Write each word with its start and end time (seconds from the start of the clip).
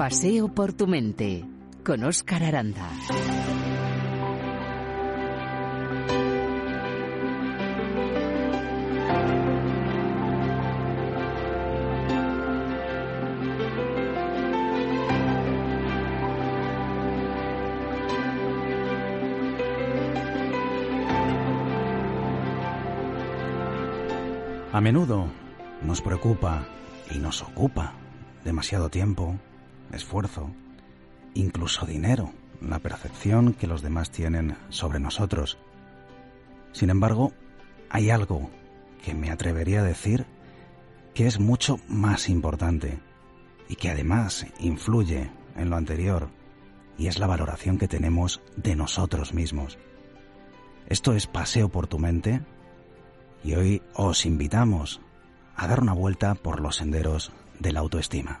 Paseo 0.00 0.48
por 0.48 0.72
tu 0.72 0.86
mente 0.86 1.44
con 1.84 2.04
Óscar 2.04 2.42
Aranda. 2.42 2.88
A 24.72 24.80
menudo 24.80 25.26
nos 25.82 26.00
preocupa 26.00 26.64
y 27.10 27.18
nos 27.18 27.42
ocupa 27.42 27.92
demasiado 28.44 28.88
tiempo, 28.88 29.38
esfuerzo, 29.92 30.50
incluso 31.34 31.86
dinero, 31.86 32.32
la 32.60 32.78
percepción 32.78 33.54
que 33.54 33.66
los 33.66 33.82
demás 33.82 34.10
tienen 34.10 34.56
sobre 34.68 35.00
nosotros. 35.00 35.58
Sin 36.72 36.90
embargo, 36.90 37.32
hay 37.88 38.10
algo 38.10 38.50
que 39.04 39.14
me 39.14 39.30
atrevería 39.30 39.80
a 39.80 39.84
decir 39.84 40.26
que 41.14 41.26
es 41.26 41.40
mucho 41.40 41.80
más 41.88 42.28
importante 42.28 43.00
y 43.68 43.76
que 43.76 43.90
además 43.90 44.46
influye 44.58 45.30
en 45.56 45.70
lo 45.70 45.76
anterior, 45.76 46.28
y 46.98 47.06
es 47.06 47.18
la 47.18 47.26
valoración 47.26 47.78
que 47.78 47.88
tenemos 47.88 48.40
de 48.56 48.76
nosotros 48.76 49.32
mismos. 49.32 49.78
Esto 50.86 51.14
es 51.14 51.26
Paseo 51.26 51.68
por 51.68 51.86
tu 51.86 51.98
mente, 51.98 52.42
y 53.42 53.54
hoy 53.54 53.82
os 53.94 54.26
invitamos 54.26 55.00
a 55.56 55.66
dar 55.66 55.80
una 55.80 55.92
vuelta 55.92 56.34
por 56.34 56.60
los 56.60 56.76
senderos 56.76 57.32
de 57.58 57.72
la 57.72 57.80
autoestima. 57.80 58.40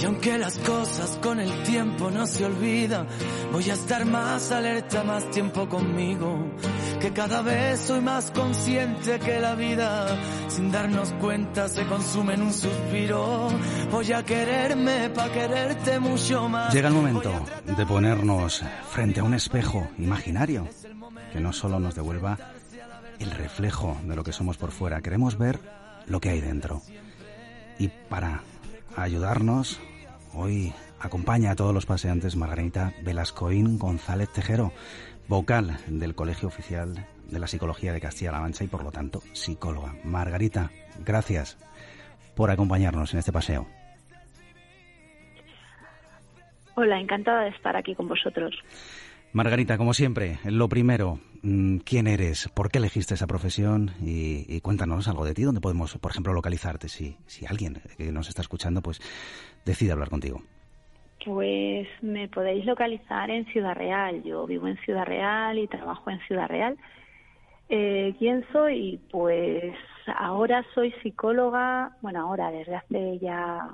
y 0.00 0.04
aunque 0.04 0.36
las 0.38 0.58
cosas 0.58 1.18
con 1.22 1.40
el 1.40 1.62
tiempo 1.62 2.10
no 2.10 2.26
se 2.26 2.44
olvidan, 2.44 3.06
voy 3.50 3.70
a 3.70 3.74
estar 3.74 4.04
más 4.04 4.52
alerta, 4.52 5.04
más 5.04 5.30
tiempo 5.30 5.68
conmigo. 5.68 6.52
Que 7.00 7.12
cada 7.12 7.42
vez 7.42 7.80
soy 7.80 8.00
más 8.00 8.30
consciente 8.30 9.18
que 9.18 9.40
la 9.40 9.54
vida, 9.54 10.06
sin 10.48 10.70
darnos 10.70 11.12
cuenta, 11.14 11.68
se 11.68 11.86
consume 11.86 12.34
en 12.34 12.42
un 12.42 12.52
suspiro. 12.52 13.48
Voy 13.90 14.12
a 14.12 14.22
quererme 14.22 15.10
para 15.10 15.32
quererte 15.32 15.98
mucho 15.98 16.48
más. 16.48 16.74
Llega 16.74 16.88
el 16.88 16.94
momento 16.94 17.32
de 17.64 17.86
ponernos 17.86 18.62
frente 18.90 19.20
a 19.20 19.24
un 19.24 19.34
espejo 19.34 19.88
imaginario 19.98 20.68
que 21.32 21.40
no 21.40 21.52
solo 21.52 21.80
nos 21.80 21.94
devuelva 21.94 22.38
el 23.18 23.30
reflejo 23.30 23.96
de 24.04 24.14
lo 24.16 24.24
que 24.24 24.32
somos 24.32 24.56
por 24.56 24.70
fuera, 24.70 25.00
queremos 25.00 25.38
ver 25.38 25.58
lo 26.06 26.20
que 26.20 26.30
hay 26.30 26.40
dentro. 26.40 26.82
Y 27.78 27.88
para 27.88 28.42
ayudarnos, 28.96 29.80
hoy 30.34 30.72
acompaña 31.00 31.52
a 31.52 31.56
todos 31.56 31.74
los 31.74 31.86
paseantes 31.86 32.36
Margarita 32.36 32.94
Velascoín 33.02 33.78
González 33.78 34.32
Tejero, 34.32 34.72
vocal 35.28 35.78
del 35.86 36.14
Colegio 36.14 36.48
Oficial 36.48 37.06
de 37.30 37.38
la 37.38 37.46
Psicología 37.46 37.92
de 37.92 38.00
Castilla-La 38.00 38.40
Mancha 38.40 38.64
y 38.64 38.68
por 38.68 38.82
lo 38.82 38.90
tanto 38.90 39.20
psicóloga. 39.32 39.94
Margarita, 40.04 40.70
gracias 41.04 41.58
por 42.34 42.50
acompañarnos 42.50 43.12
en 43.12 43.18
este 43.18 43.32
paseo. 43.32 43.66
Hola, 46.74 47.00
encantada 47.00 47.42
de 47.42 47.50
estar 47.50 47.76
aquí 47.76 47.94
con 47.94 48.08
vosotros. 48.08 48.54
Margarita, 49.32 49.76
como 49.76 49.94
siempre, 49.94 50.38
lo 50.44 50.68
primero, 50.68 51.20
¿quién 51.84 52.06
eres? 52.06 52.48
¿Por 52.48 52.70
qué 52.70 52.78
elegiste 52.78 53.14
esa 53.14 53.26
profesión? 53.26 53.92
Y, 54.00 54.60
cuéntanos 54.60 55.08
algo 55.08 55.24
de 55.24 55.34
ti, 55.34 55.42
donde 55.42 55.60
podemos, 55.60 55.96
por 55.98 56.10
ejemplo, 56.10 56.32
localizarte, 56.32 56.88
si, 56.88 57.16
si 57.26 57.46
alguien 57.46 57.80
que 57.96 58.10
nos 58.12 58.28
está 58.28 58.42
escuchando, 58.42 58.82
pues 58.82 59.00
decide 59.64 59.92
hablar 59.92 60.10
contigo. 60.10 60.42
Pues 61.24 61.88
me 62.02 62.28
podéis 62.28 62.64
localizar 62.64 63.30
en 63.30 63.46
Ciudad 63.46 63.74
Real. 63.74 64.22
Yo 64.22 64.46
vivo 64.46 64.68
en 64.68 64.76
Ciudad 64.78 65.04
Real 65.04 65.58
y 65.58 65.66
trabajo 65.66 66.10
en 66.10 66.20
Ciudad 66.20 66.48
Real. 66.48 66.76
Eh, 67.68 68.14
¿Quién 68.18 68.44
soy? 68.52 69.00
Pues 69.10 69.74
ahora 70.16 70.64
soy 70.74 70.92
psicóloga, 71.02 71.96
bueno, 72.00 72.20
ahora 72.20 72.50
desde 72.52 72.76
hace 72.76 73.18
ya 73.18 73.68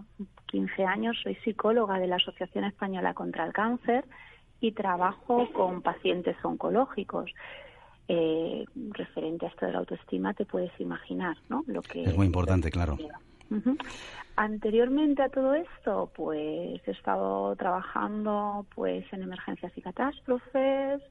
15 0.46 0.84
años 0.84 1.16
soy 1.22 1.34
psicóloga 1.44 1.98
de 1.98 2.06
la 2.06 2.16
Asociación 2.16 2.64
Española 2.64 3.12
contra 3.12 3.44
el 3.44 3.52
Cáncer 3.52 4.04
y 4.62 4.72
trabajo 4.72 5.48
con 5.52 5.82
pacientes 5.82 6.36
oncológicos. 6.42 7.30
Eh, 8.08 8.64
referente 8.92 9.46
a 9.46 9.48
esto 9.48 9.66
de 9.66 9.72
la 9.72 9.78
autoestima, 9.78 10.34
te 10.34 10.44
puedes 10.44 10.72
imaginar, 10.80 11.36
¿no? 11.48 11.64
Lo 11.66 11.82
que 11.82 12.04
es 12.04 12.16
muy 12.16 12.26
importante, 12.26 12.70
claro. 12.70 12.96
Anteriormente 14.36 15.22
a 15.22 15.28
todo 15.28 15.54
esto, 15.54 16.10
pues 16.14 16.80
he 16.86 16.90
estado 16.90 17.54
trabajando 17.56 18.66
pues 18.74 19.04
en 19.12 19.22
emergencias 19.22 19.76
y 19.76 19.82
catástrofes, 19.82 21.02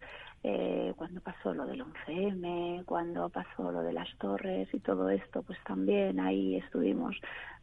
eh, 0.44 0.94
cuando 0.96 1.22
pasó 1.22 1.54
lo 1.54 1.66
del 1.66 1.82
11M, 1.82 2.84
cuando 2.86 3.30
pasó 3.30 3.72
lo 3.72 3.84
de 3.84 3.94
las 3.94 4.10
torres 4.18 4.68
y 4.74 4.80
todo 4.80 5.10
esto, 5.10 5.44
pues 5.44 5.60
también 5.66 6.20
ahí 6.20 6.56
estuvimos 6.56 7.16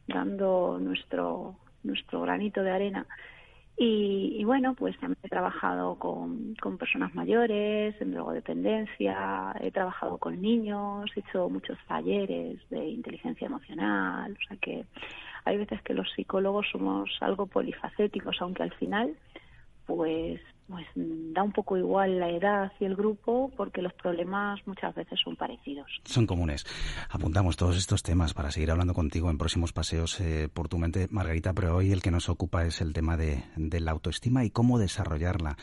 dando 0.07 0.79
nuestro 0.79 1.55
nuestro 1.83 2.21
granito 2.21 2.61
de 2.61 2.71
arena 2.71 3.05
y, 3.81 4.43
bueno, 4.43 4.73
pues 4.73 4.97
también 4.99 5.17
he 5.23 5.29
trabajado 5.29 5.95
con, 5.95 6.53
con 6.55 6.77
personas 6.77 7.15
mayores, 7.15 7.95
en 8.01 8.11
drogodependencia, 8.11 9.55
he 9.61 9.71
trabajado 9.71 10.17
con 10.17 10.41
niños, 10.41 11.09
he 11.15 11.21
hecho 11.21 11.47
muchos 11.47 11.77
talleres 11.87 12.59
de 12.69 12.89
inteligencia 12.89 13.47
emocional, 13.47 14.33
o 14.33 14.47
sea 14.47 14.57
que 14.57 14.85
hay 15.45 15.57
veces 15.57 15.81
que 15.81 15.93
los 15.93 16.11
psicólogos 16.11 16.67
somos 16.69 17.09
algo 17.21 17.45
polifacéticos, 17.45 18.41
aunque 18.41 18.63
al 18.63 18.73
final 18.73 19.15
pues 19.89 20.39
pues 20.67 20.85
da 20.95 21.41
un 21.41 21.51
poco 21.51 21.77
igual 21.77 22.19
la 22.19 22.29
edad 22.29 22.71
y 22.79 22.85
el 22.85 22.95
grupo 22.95 23.51
porque 23.57 23.81
los 23.81 23.91
problemas 23.93 24.59
muchas 24.67 24.93
veces 24.93 25.19
son 25.23 25.35
parecidos. 25.35 25.87
Son 26.05 26.27
comunes. 26.27 26.63
Apuntamos 27.09 27.57
todos 27.57 27.75
estos 27.75 28.03
temas 28.03 28.35
para 28.35 28.51
seguir 28.51 28.69
hablando 28.69 28.93
contigo 28.93 29.31
en 29.31 29.39
próximos 29.39 29.73
paseos 29.73 30.21
eh, 30.21 30.47
por 30.53 30.69
tu 30.69 30.77
mente, 30.77 31.07
Margarita, 31.09 31.53
pero 31.53 31.75
hoy 31.75 31.91
el 31.91 32.03
que 32.03 32.11
nos 32.11 32.29
ocupa 32.29 32.67
es 32.67 32.81
el 32.81 32.93
tema 32.93 33.17
de, 33.17 33.43
de 33.55 33.79
la 33.79 33.89
autoestima 33.89 34.45
y 34.45 34.51
cómo 34.51 34.77
desarrollarla. 34.77 35.57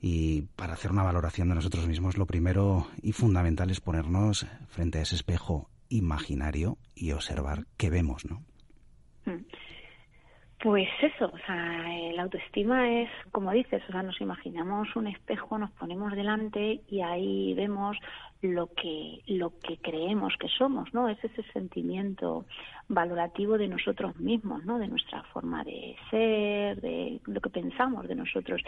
Y 0.00 0.42
para 0.54 0.74
hacer 0.74 0.92
una 0.92 1.02
valoración 1.02 1.48
de 1.48 1.56
nosotros 1.56 1.88
mismos, 1.88 2.16
lo 2.16 2.26
primero 2.26 2.86
y 3.02 3.10
fundamental 3.10 3.70
es 3.70 3.80
ponernos 3.80 4.46
frente 4.68 4.98
a 4.98 5.02
ese 5.02 5.16
espejo 5.16 5.68
imaginario 5.88 6.78
y 6.94 7.10
observar 7.10 7.66
qué 7.76 7.90
vemos, 7.90 8.24
¿no? 8.24 8.44
Mm. 9.24 9.44
Pues 10.60 10.88
eso, 11.00 11.30
o 11.32 11.38
sea, 11.46 11.86
la 12.14 12.22
autoestima 12.24 12.90
es, 13.02 13.08
como 13.30 13.52
dices, 13.52 13.80
o 13.88 13.92
sea, 13.92 14.02
nos 14.02 14.20
imaginamos 14.20 14.96
un 14.96 15.06
espejo, 15.06 15.56
nos 15.56 15.70
ponemos 15.70 16.12
delante 16.14 16.80
y 16.88 17.00
ahí 17.00 17.54
vemos 17.54 17.96
lo 18.42 18.66
que 18.74 19.20
lo 19.28 19.56
que 19.60 19.76
creemos 19.76 20.34
que 20.36 20.48
somos, 20.48 20.92
¿no? 20.92 21.08
Es 21.08 21.22
ese 21.22 21.44
sentimiento 21.52 22.44
valorativo 22.88 23.56
de 23.56 23.68
nosotros 23.68 24.16
mismos, 24.16 24.64
¿no? 24.64 24.80
De 24.80 24.88
nuestra 24.88 25.22
forma 25.32 25.62
de 25.62 25.94
ser, 26.10 26.80
de 26.80 27.20
lo 27.26 27.40
que 27.40 27.50
pensamos 27.50 28.08
de 28.08 28.16
nosotros, 28.16 28.60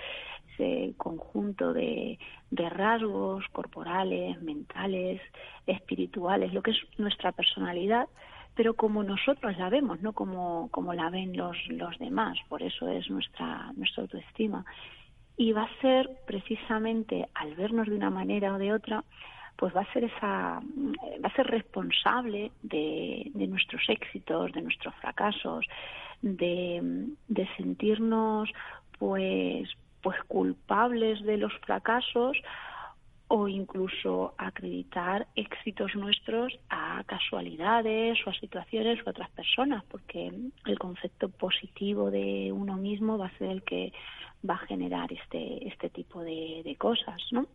ese 0.53 0.95
conjunto 0.97 1.73
de, 1.73 2.21
de 2.53 2.71
rasgos 2.71 3.45
corporales, 3.51 4.41
mentales, 4.43 5.21
espirituales, 5.67 6.53
lo 6.53 6.63
que 6.63 6.71
es 6.71 6.79
nuestra 6.99 7.33
personalidad 7.33 8.09
pero 8.55 8.75
como 8.75 9.03
nosotros 9.03 9.57
la 9.59 9.69
vemos, 9.71 10.01
no 10.01 10.13
como, 10.13 10.69
como 10.71 10.93
la 10.93 11.11
ven 11.11 11.37
los, 11.37 11.57
los 11.69 11.99
demás, 11.99 12.39
por 12.49 12.63
eso 12.63 12.89
es 12.89 13.09
nuestra, 13.11 13.73
nuestra 13.77 14.03
autoestima. 14.03 14.65
Y 15.37 15.53
va 15.53 15.63
a 15.63 15.81
ser 15.81 16.11
precisamente 16.27 17.29
al 17.35 17.55
vernos 17.55 17.89
de 17.89 17.95
una 17.95 18.11
manera 18.11 18.55
o 18.55 18.59
de 18.59 18.73
otra, 18.73 19.05
pues 19.57 19.75
va 19.75 19.83
a 19.83 19.93
ser 19.93 20.05
esa, 20.05 20.61
va 20.61 21.29
a 21.29 21.37
ser 21.37 21.47
responsable 21.47 22.51
de, 22.63 23.31
de 23.35 23.47
nuestros 23.47 23.83
éxitos, 23.89 24.53
de 24.53 24.63
nuestros 24.63 24.95
fracasos, 24.97 25.67
de, 26.23 27.09
de 27.29 27.49
sentirnos 27.57 28.51
pues, 28.99 29.69
pues 30.03 30.17
culpables 30.29 31.23
de 31.23 31.39
los 31.39 31.53
fracasos 31.61 32.37
o 33.33 33.47
incluso 33.47 34.35
acreditar 34.39 35.29
éxitos 35.37 35.95
nuestros 35.95 36.59
a 36.69 37.05
casualidades 37.05 38.19
o 38.27 38.31
a 38.31 38.35
situaciones 38.35 38.99
o 38.99 39.09
a 39.09 39.11
otras 39.11 39.31
personas, 39.31 39.85
porque 39.85 40.33
el 40.67 40.79
concepto 40.81 41.29
positivo 41.29 42.11
de 42.11 42.51
uno 42.51 42.77
mismo 42.77 43.19
va 43.19 43.27
a 43.27 43.39
ser 43.39 43.51
el 43.51 43.63
que 43.63 43.93
va 44.49 44.55
a 44.55 44.67
generar 44.67 45.13
este, 45.13 45.69
este 45.69 45.91
tipo 45.91 46.25
de, 46.25 46.75
cosas, 46.77 47.23
¿no? 47.31 47.47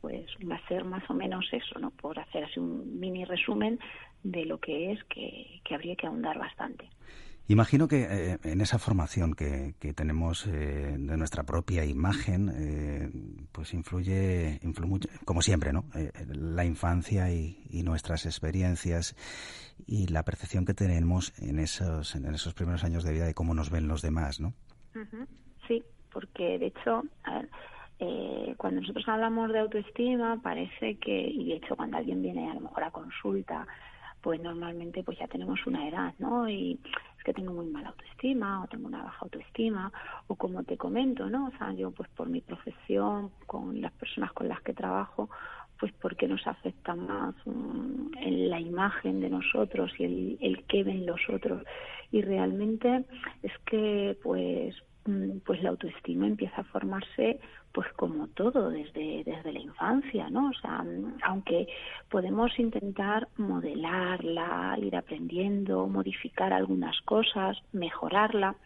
pues 0.00 0.26
va 0.48 0.54
a 0.54 0.68
ser 0.68 0.84
más 0.84 1.02
o 1.10 1.14
menos 1.14 1.48
eso, 1.52 1.80
¿no? 1.80 1.90
Por 1.90 2.20
hacer 2.20 2.44
así 2.44 2.60
un 2.60 3.00
mini 3.00 3.24
resumen 3.24 3.80
de 4.22 4.44
lo 4.44 4.58
que 4.58 4.92
es 4.92 5.02
que, 5.04 5.60
que 5.64 5.74
habría 5.74 5.96
que 5.96 6.06
ahondar 6.06 6.38
bastante. 6.38 6.88
Imagino 7.50 7.88
que 7.88 8.06
eh, 8.08 8.38
en 8.44 8.60
esa 8.60 8.78
formación 8.78 9.34
que, 9.34 9.74
tenemos 9.96 10.46
eh, 10.46 10.94
de 10.96 11.16
nuestra 11.16 11.42
propia 11.42 11.84
imagen, 11.84 12.48
eh, 12.54 13.10
pues 13.50 13.74
influye, 13.74 14.60
influye, 14.62 15.08
como 15.24 15.42
siempre, 15.42 15.72
¿no? 15.72 15.82
la 16.28 16.64
infancia 16.64 17.32
y, 17.32 17.58
nuestras 17.82 18.24
experiencias 18.24 19.16
y 19.84 20.06
la 20.06 20.22
percepción 20.22 20.64
que 20.64 20.74
tenemos 20.74 21.36
en 21.42 21.58
esos, 21.58 22.14
en 22.14 22.32
esos 22.32 22.54
primeros 22.54 22.84
años 22.84 23.02
de 23.02 23.14
vida 23.14 23.26
de 23.26 23.34
cómo 23.34 23.52
nos 23.52 23.68
ven 23.68 23.88
los 23.88 24.00
demás, 24.00 24.38
¿no? 24.38 24.52
Sí, 25.66 25.82
porque 26.12 26.56
de 26.56 26.66
hecho, 26.66 27.02
cuando 28.58 28.80
nosotros 28.80 29.08
hablamos 29.08 29.52
de 29.52 29.58
autoestima, 29.58 30.40
parece 30.40 30.98
que, 30.98 31.20
y 31.28 31.48
de 31.48 31.56
hecho 31.56 31.74
cuando 31.74 31.96
alguien 31.96 32.22
viene 32.22 32.48
a 32.48 32.54
lo 32.54 32.60
mejor 32.60 32.84
a 32.84 32.92
consulta, 32.92 33.66
pues 34.20 34.40
normalmente 34.40 35.02
pues 35.02 35.18
ya 35.18 35.26
tenemos 35.26 35.58
una 35.66 35.88
edad, 35.88 36.14
¿no? 36.18 36.48
Y 36.48 36.78
es 37.20 37.24
que 37.24 37.34
tengo 37.34 37.52
muy 37.52 37.66
mala 37.66 37.90
autoestima 37.90 38.62
o 38.64 38.66
tengo 38.66 38.86
una 38.86 39.02
baja 39.02 39.18
autoestima 39.20 39.92
o 40.26 40.36
como 40.36 40.62
te 40.64 40.78
comento, 40.78 41.28
¿no? 41.28 41.48
O 41.48 41.50
sea, 41.58 41.70
yo 41.74 41.90
pues 41.90 42.08
por 42.16 42.30
mi 42.30 42.40
profesión, 42.40 43.30
con 43.46 43.78
las 43.78 43.92
personas 43.92 44.32
con 44.32 44.48
las 44.48 44.62
que 44.62 44.72
trabajo, 44.72 45.28
pues 45.78 45.92
porque 46.00 46.26
nos 46.26 46.46
afecta 46.46 46.94
más 46.94 47.34
mm, 47.44 48.16
en 48.20 48.48
la 48.48 48.58
imagen 48.58 49.20
de 49.20 49.28
nosotros 49.28 49.92
y 49.98 50.04
el, 50.04 50.38
el 50.40 50.64
qué 50.64 50.82
ven 50.82 51.04
los 51.04 51.20
otros. 51.28 51.62
Y 52.10 52.22
realmente 52.22 53.04
es 53.42 53.52
que 53.66 54.16
pues 54.22 54.74
pues 55.44 55.62
la 55.62 55.70
autoestima 55.70 56.26
empieza 56.26 56.60
a 56.60 56.64
formarse 56.64 57.40
pues 57.72 57.86
como 57.94 58.26
todo 58.28 58.70
desde, 58.70 59.22
desde 59.24 59.52
la 59.52 59.60
infancia, 59.60 60.28
¿no? 60.28 60.48
O 60.48 60.52
sea, 60.54 60.84
aunque 61.22 61.68
podemos 62.08 62.58
intentar 62.58 63.28
modelarla, 63.36 64.76
ir 64.80 64.96
aprendiendo, 64.96 65.86
modificar 65.86 66.52
algunas 66.52 67.00
cosas, 67.02 67.56
mejorarla, 67.72 68.56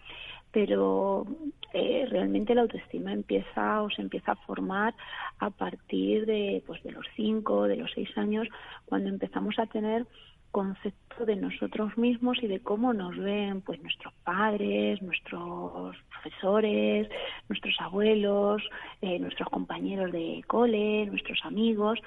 pero 0.50 1.26
eh, 1.72 2.06
realmente 2.08 2.54
la 2.54 2.62
autoestima 2.62 3.12
empieza 3.12 3.82
o 3.82 3.90
se 3.90 4.00
empieza 4.00 4.32
a 4.32 4.36
formar 4.36 4.94
a 5.40 5.50
partir 5.50 6.24
de 6.26 6.62
pues 6.66 6.82
de 6.82 6.92
los 6.92 7.06
cinco, 7.16 7.64
de 7.64 7.76
los 7.76 7.90
seis 7.92 8.08
años, 8.16 8.48
cuando 8.86 9.10
empezamos 9.10 9.58
a 9.58 9.66
tener 9.66 10.06
concepto 10.54 11.26
de 11.26 11.34
nosotros 11.34 11.98
mismos 11.98 12.40
y 12.40 12.46
de 12.46 12.60
cómo 12.60 12.92
nos 12.92 13.16
ven 13.18 13.60
pues 13.60 13.82
nuestros 13.82 14.14
padres, 14.22 15.02
nuestros 15.02 15.96
profesores, 16.12 17.08
nuestros 17.48 17.74
abuelos, 17.80 18.62
eh, 19.02 19.18
nuestros 19.18 19.48
compañeros 19.48 20.12
de 20.12 20.44
cole, 20.46 21.06
nuestros 21.06 21.40
amigos. 21.42 21.98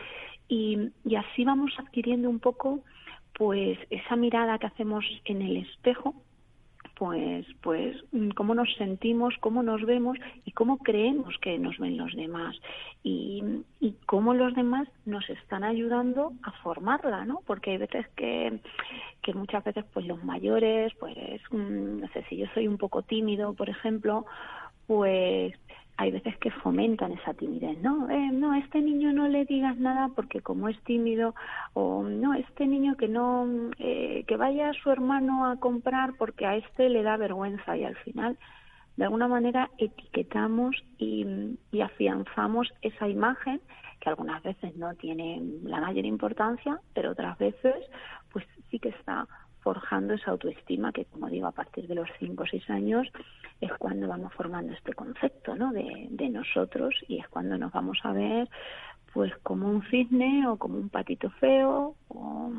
Y, 0.47 0.91
y 1.03 1.15
así 1.15 1.43
vamos 1.43 1.73
adquiriendo 1.77 2.29
un 2.29 2.39
poco 2.39 2.79
pues 3.37 3.77
esa 3.89 4.15
mirada 4.15 4.57
que 4.59 4.67
hacemos 4.67 5.03
en 5.25 5.41
el 5.41 5.57
espejo 5.57 6.15
pues, 6.97 7.45
pues 7.61 7.95
mm, 8.11 8.29
cómo 8.29 8.55
nos 8.55 8.73
sentimos, 8.75 9.35
cómo 9.39 9.61
nos 9.61 9.85
vemos 9.85 10.17
y 10.45 10.51
cómo 10.51 10.79
creemos 10.79 11.35
que 11.39 11.59
nos 11.59 11.77
ven 11.77 11.97
los 11.97 12.15
demás 12.15 12.55
y, 13.03 13.43
y 13.79 13.93
cómo 14.05 14.33
los 14.33 14.55
demás 14.55 14.87
nos 15.05 15.29
están 15.29 15.63
ayudando 15.63 16.33
a 16.41 16.51
formarla, 16.63 17.25
¿no? 17.25 17.41
Porque 17.45 17.71
hay 17.71 17.77
veces 17.77 18.07
que, 18.15 18.59
que 19.21 19.33
muchas 19.33 19.63
veces 19.63 19.85
pues 19.93 20.07
los 20.07 20.23
mayores, 20.23 20.93
pues 20.99 21.15
mm, 21.51 22.01
no 22.01 22.07
sé 22.09 22.23
si 22.29 22.37
yo 22.37 22.47
soy 22.53 22.67
un 22.67 22.77
poco 22.77 23.03
tímido, 23.03 23.53
por 23.53 23.69
ejemplo, 23.69 24.25
pues 24.87 25.53
hay 25.97 26.11
veces 26.11 26.37
que 26.37 26.51
fomentan 26.51 27.11
esa 27.13 27.33
timidez, 27.33 27.79
¿no? 27.81 28.07
Eh, 28.09 28.29
no, 28.31 28.53
este 28.53 28.81
niño 28.81 29.11
no 29.13 29.27
le 29.27 29.45
digas 29.45 29.77
nada 29.77 30.09
porque 30.15 30.41
como 30.41 30.69
es 30.69 30.79
tímido, 30.83 31.33
o 31.73 32.03
no, 32.03 32.35
este 32.35 32.67
niño 32.67 32.95
que 32.95 33.07
no, 33.07 33.47
eh, 33.79 34.23
que 34.27 34.37
vaya 34.37 34.69
a 34.69 34.73
su 34.73 34.91
hermano 34.91 35.49
a 35.49 35.57
comprar 35.57 36.13
porque 36.17 36.45
a 36.45 36.55
este 36.55 36.89
le 36.89 37.01
da 37.01 37.17
vergüenza 37.17 37.75
y 37.75 37.83
al 37.83 37.95
final, 37.97 38.37
de 38.95 39.05
alguna 39.05 39.27
manera, 39.27 39.71
etiquetamos 39.79 40.75
y, 40.99 41.57
y 41.71 41.81
afianzamos 41.81 42.71
esa 42.81 43.07
imagen 43.07 43.59
que 43.99 44.09
algunas 44.09 44.43
veces 44.43 44.75
no 44.77 44.93
tiene 44.95 45.41
la 45.63 45.81
mayor 45.81 46.05
importancia, 46.05 46.79
pero 46.93 47.11
otras 47.11 47.39
veces, 47.39 47.75
pues 48.31 48.45
sí 48.69 48.77
que 48.77 48.89
está 48.89 49.27
forjando 49.67 50.13
esa 50.13 50.31
autoestima 50.31 50.93
que, 50.93 51.03
como 51.03 51.27
digo, 51.27 51.45
a 51.45 51.51
partir 51.51 51.87
de 51.89 51.95
los 51.95 52.07
cinco 52.19 52.43
o 52.43 52.47
seis 52.47 52.63
años 52.69 53.05
es 53.59 53.69
cuando 53.73 54.07
vamos 54.07 54.33
formando 54.33 54.71
este 54.71 54.93
concepto 54.93 55.57
¿no? 55.57 55.73
de, 55.73 56.29
nosotros 56.29 56.95
y 57.09 57.19
es 57.19 57.27
cuando 57.27 57.57
nos 57.57 57.73
vamos 57.73 57.99
a 58.03 58.13
ver 58.13 58.47
pues 59.13 59.35
como 59.43 59.67
un 59.69 59.83
cisne 59.89 60.47
o 60.47 60.55
como 60.55 60.77
un 60.77 60.87
patito 60.87 61.29
feo 61.31 61.95
o 62.07 62.49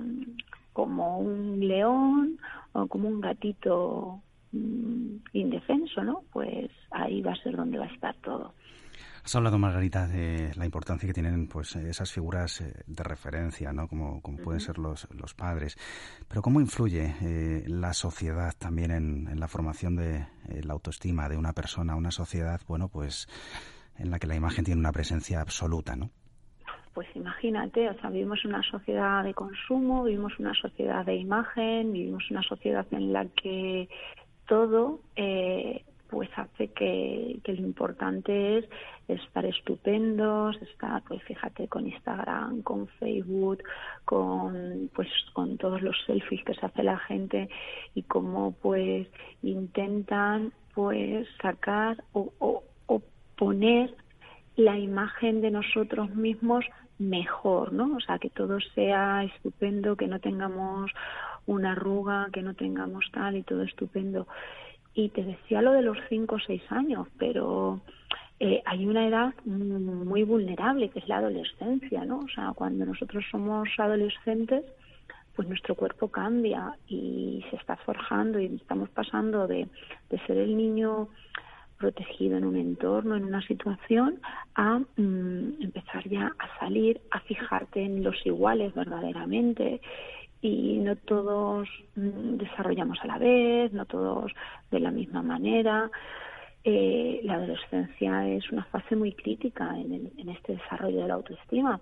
como 0.74 1.18
un 1.18 1.66
león 1.66 2.38
o 2.72 2.86
como 2.88 3.08
un 3.08 3.22
gatito 3.22 4.20
mm, 4.52 5.16
indefenso, 5.32 6.04
¿no? 6.04 6.24
Pues 6.30 6.70
ahí 6.90 7.22
va 7.22 7.32
a 7.32 7.42
ser 7.42 7.56
donde 7.56 7.78
va 7.78 7.86
a 7.86 7.94
estar 7.94 8.16
todo. 8.16 8.52
Has 9.28 9.36
hablado, 9.36 9.58
Margarita, 9.58 10.06
de 10.06 10.52
la 10.56 10.64
importancia 10.64 11.06
que 11.06 11.12
tienen 11.12 11.48
pues 11.48 11.76
esas 11.76 12.10
figuras 12.10 12.62
eh, 12.62 12.72
de 12.86 13.04
referencia, 13.04 13.74
¿no? 13.74 13.86
Como, 13.86 14.22
como 14.22 14.38
pueden 14.38 14.58
ser 14.58 14.78
los, 14.78 15.06
los 15.10 15.34
padres. 15.34 15.76
Pero 16.26 16.40
¿cómo 16.40 16.62
influye 16.62 17.14
eh, 17.20 17.62
la 17.66 17.92
sociedad 17.92 18.54
también 18.58 18.90
en, 18.90 19.38
la 19.38 19.46
formación 19.46 19.96
de 19.96 20.16
eh, 20.16 20.62
la 20.64 20.72
autoestima 20.72 21.28
de 21.28 21.36
una 21.36 21.52
persona, 21.52 21.94
una 21.94 22.10
sociedad, 22.10 22.58
bueno, 22.66 22.88
pues 22.88 23.28
en 23.98 24.10
la 24.10 24.18
que 24.18 24.28
la 24.28 24.34
imagen 24.34 24.64
tiene 24.64 24.80
una 24.80 24.92
presencia 24.92 25.42
absoluta, 25.42 25.94
¿no? 25.94 26.08
Pues 26.94 27.08
imagínate, 27.14 27.86
o 27.90 28.00
sea, 28.00 28.08
vivimos 28.08 28.42
una 28.46 28.62
sociedad 28.62 29.22
de 29.24 29.34
consumo, 29.34 30.04
vivimos 30.04 30.38
una 30.38 30.54
sociedad 30.54 31.04
de 31.04 31.16
imagen, 31.16 31.92
vivimos 31.92 32.30
una 32.30 32.42
sociedad 32.44 32.86
en 32.92 33.12
la 33.12 33.26
que 33.26 33.90
todo 34.46 35.00
eh, 35.16 35.84
pues 36.08 36.30
hace 36.36 36.68
que, 36.68 37.38
que, 37.44 37.52
lo 37.52 37.60
importante 37.60 38.58
es 38.58 38.64
estar 39.08 39.44
estupendos, 39.44 40.60
estar, 40.62 41.02
pues 41.04 41.22
fíjate, 41.24 41.68
con 41.68 41.86
Instagram, 41.86 42.62
con 42.62 42.86
Facebook, 42.98 43.62
con, 44.04 44.90
pues, 44.94 45.08
con 45.32 45.58
todos 45.58 45.82
los 45.82 45.96
selfies 46.06 46.44
que 46.44 46.54
se 46.54 46.66
hace 46.66 46.82
la 46.82 46.98
gente 46.98 47.48
y 47.94 48.02
cómo, 48.02 48.52
pues, 48.52 49.06
intentan, 49.42 50.52
pues, 50.74 51.28
sacar 51.40 52.02
o, 52.12 52.32
o, 52.38 52.62
o 52.86 53.02
poner 53.36 53.94
la 54.56 54.78
imagen 54.78 55.40
de 55.40 55.50
nosotros 55.50 56.14
mismos 56.14 56.64
mejor, 56.98 57.72
¿no? 57.72 57.96
O 57.96 58.00
sea, 58.00 58.18
que 58.18 58.30
todo 58.30 58.58
sea 58.74 59.24
estupendo, 59.24 59.96
que 59.96 60.08
no 60.08 60.20
tengamos 60.20 60.90
una 61.46 61.72
arruga, 61.72 62.28
que 62.32 62.42
no 62.42 62.54
tengamos 62.54 63.06
tal 63.12 63.36
y 63.36 63.42
todo 63.42 63.62
estupendo. 63.62 64.26
Y 64.98 65.10
te 65.10 65.22
decía 65.22 65.62
lo 65.62 65.70
de 65.70 65.82
los 65.82 65.96
cinco 66.08 66.34
o 66.34 66.40
seis 66.40 66.60
años, 66.70 67.06
pero 67.20 67.80
eh, 68.40 68.60
hay 68.64 68.84
una 68.84 69.06
edad 69.06 69.32
muy 69.44 70.24
vulnerable 70.24 70.88
que 70.88 70.98
es 70.98 71.06
la 71.06 71.18
adolescencia, 71.18 72.04
¿no? 72.04 72.18
O 72.18 72.28
sea, 72.34 72.50
cuando 72.52 72.84
nosotros 72.84 73.24
somos 73.30 73.68
adolescentes, 73.78 74.64
pues 75.36 75.46
nuestro 75.46 75.76
cuerpo 75.76 76.08
cambia 76.08 76.74
y 76.88 77.44
se 77.48 77.54
está 77.54 77.76
forjando 77.76 78.40
y 78.40 78.46
estamos 78.46 78.88
pasando 78.88 79.46
de, 79.46 79.68
de 80.10 80.18
ser 80.26 80.36
el 80.36 80.56
niño 80.56 81.10
protegido 81.78 82.36
en 82.36 82.44
un 82.44 82.56
entorno, 82.56 83.14
en 83.14 83.24
una 83.24 83.42
situación, 83.42 84.20
a 84.56 84.80
mm, 84.80 85.62
empezar 85.62 86.08
ya 86.08 86.32
a 86.40 86.58
salir, 86.58 87.00
a 87.12 87.20
fijarte 87.20 87.84
en 87.84 88.02
los 88.02 88.16
iguales 88.26 88.74
verdaderamente 88.74 89.80
y 90.40 90.78
no 90.78 90.96
todos 90.96 91.68
mm, 91.96 92.36
desarrollamos 92.36 92.98
a 93.02 93.06
la 93.06 93.18
vez, 93.18 93.72
no 93.72 93.86
todos 93.86 94.32
de 94.70 94.80
la 94.80 94.90
misma 94.90 95.22
manera. 95.22 95.90
Eh, 96.64 97.20
la 97.24 97.34
adolescencia 97.34 98.28
es 98.28 98.50
una 98.50 98.64
fase 98.64 98.96
muy 98.96 99.12
crítica 99.12 99.74
en, 99.78 100.10
en, 100.16 100.28
este 100.28 100.54
desarrollo 100.56 101.02
de 101.02 101.08
la 101.08 101.14
autoestima 101.14 101.80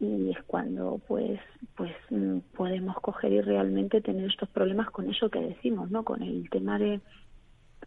y 0.00 0.30
es 0.30 0.42
cuando 0.46 1.00
pues 1.06 1.40
pues 1.76 1.92
mm, 2.10 2.38
podemos 2.56 2.96
coger 3.00 3.32
y 3.32 3.40
realmente 3.40 4.00
tener 4.00 4.28
estos 4.28 4.48
problemas 4.48 4.90
con 4.90 5.08
eso 5.08 5.28
que 5.30 5.40
decimos, 5.40 5.90
¿no? 5.90 6.04
Con 6.04 6.22
el 6.22 6.48
tema 6.50 6.78
de 6.78 7.00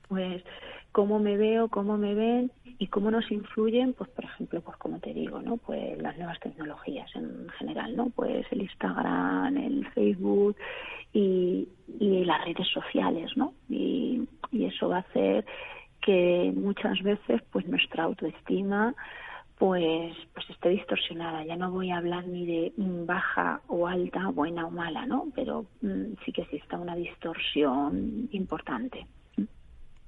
pues 0.07 0.43
cómo 0.91 1.19
me 1.19 1.37
veo, 1.37 1.69
cómo 1.69 1.97
me 1.97 2.13
ven 2.13 2.51
y 2.77 2.87
cómo 2.87 3.11
nos 3.11 3.29
influyen, 3.31 3.93
pues 3.93 4.09
por 4.09 4.25
ejemplo, 4.25 4.61
pues 4.61 4.77
como 4.77 4.99
te 4.99 5.13
digo, 5.13 5.41
¿no? 5.41 5.57
Pues 5.57 6.01
las 6.01 6.17
nuevas 6.17 6.39
tecnologías 6.39 7.09
en 7.15 7.47
general, 7.57 7.95
¿no? 7.95 8.09
Pues 8.09 8.45
el 8.51 8.61
Instagram, 8.63 9.57
el 9.57 9.87
Facebook 9.89 10.57
y, 11.13 11.67
y 11.99 12.25
las 12.25 12.43
redes 12.43 12.67
sociales, 12.67 13.31
¿no? 13.35 13.53
Y, 13.69 14.27
y 14.51 14.65
eso 14.65 14.89
va 14.89 14.97
a 14.97 15.01
hacer 15.01 15.45
que 16.01 16.51
muchas 16.55 17.01
veces 17.03 17.41
pues 17.51 17.67
nuestra 17.67 18.03
autoestima 18.03 18.95
pues, 19.61 20.17
pues 20.33 20.49
esté 20.49 20.69
distorsionada. 20.69 21.45
Ya 21.45 21.55
no 21.55 21.69
voy 21.69 21.91
a 21.91 21.97
hablar 21.97 22.25
ni 22.25 22.47
de 22.47 22.73
baja 23.05 23.61
o 23.67 23.87
alta, 23.87 24.29
buena 24.29 24.65
o 24.65 24.71
mala, 24.71 25.05
¿no? 25.05 25.27
Pero 25.35 25.67
mm, 25.81 26.15
sí 26.25 26.31
que 26.31 26.41
exista 26.41 26.79
una 26.79 26.95
distorsión 26.95 28.27
importante. 28.31 29.05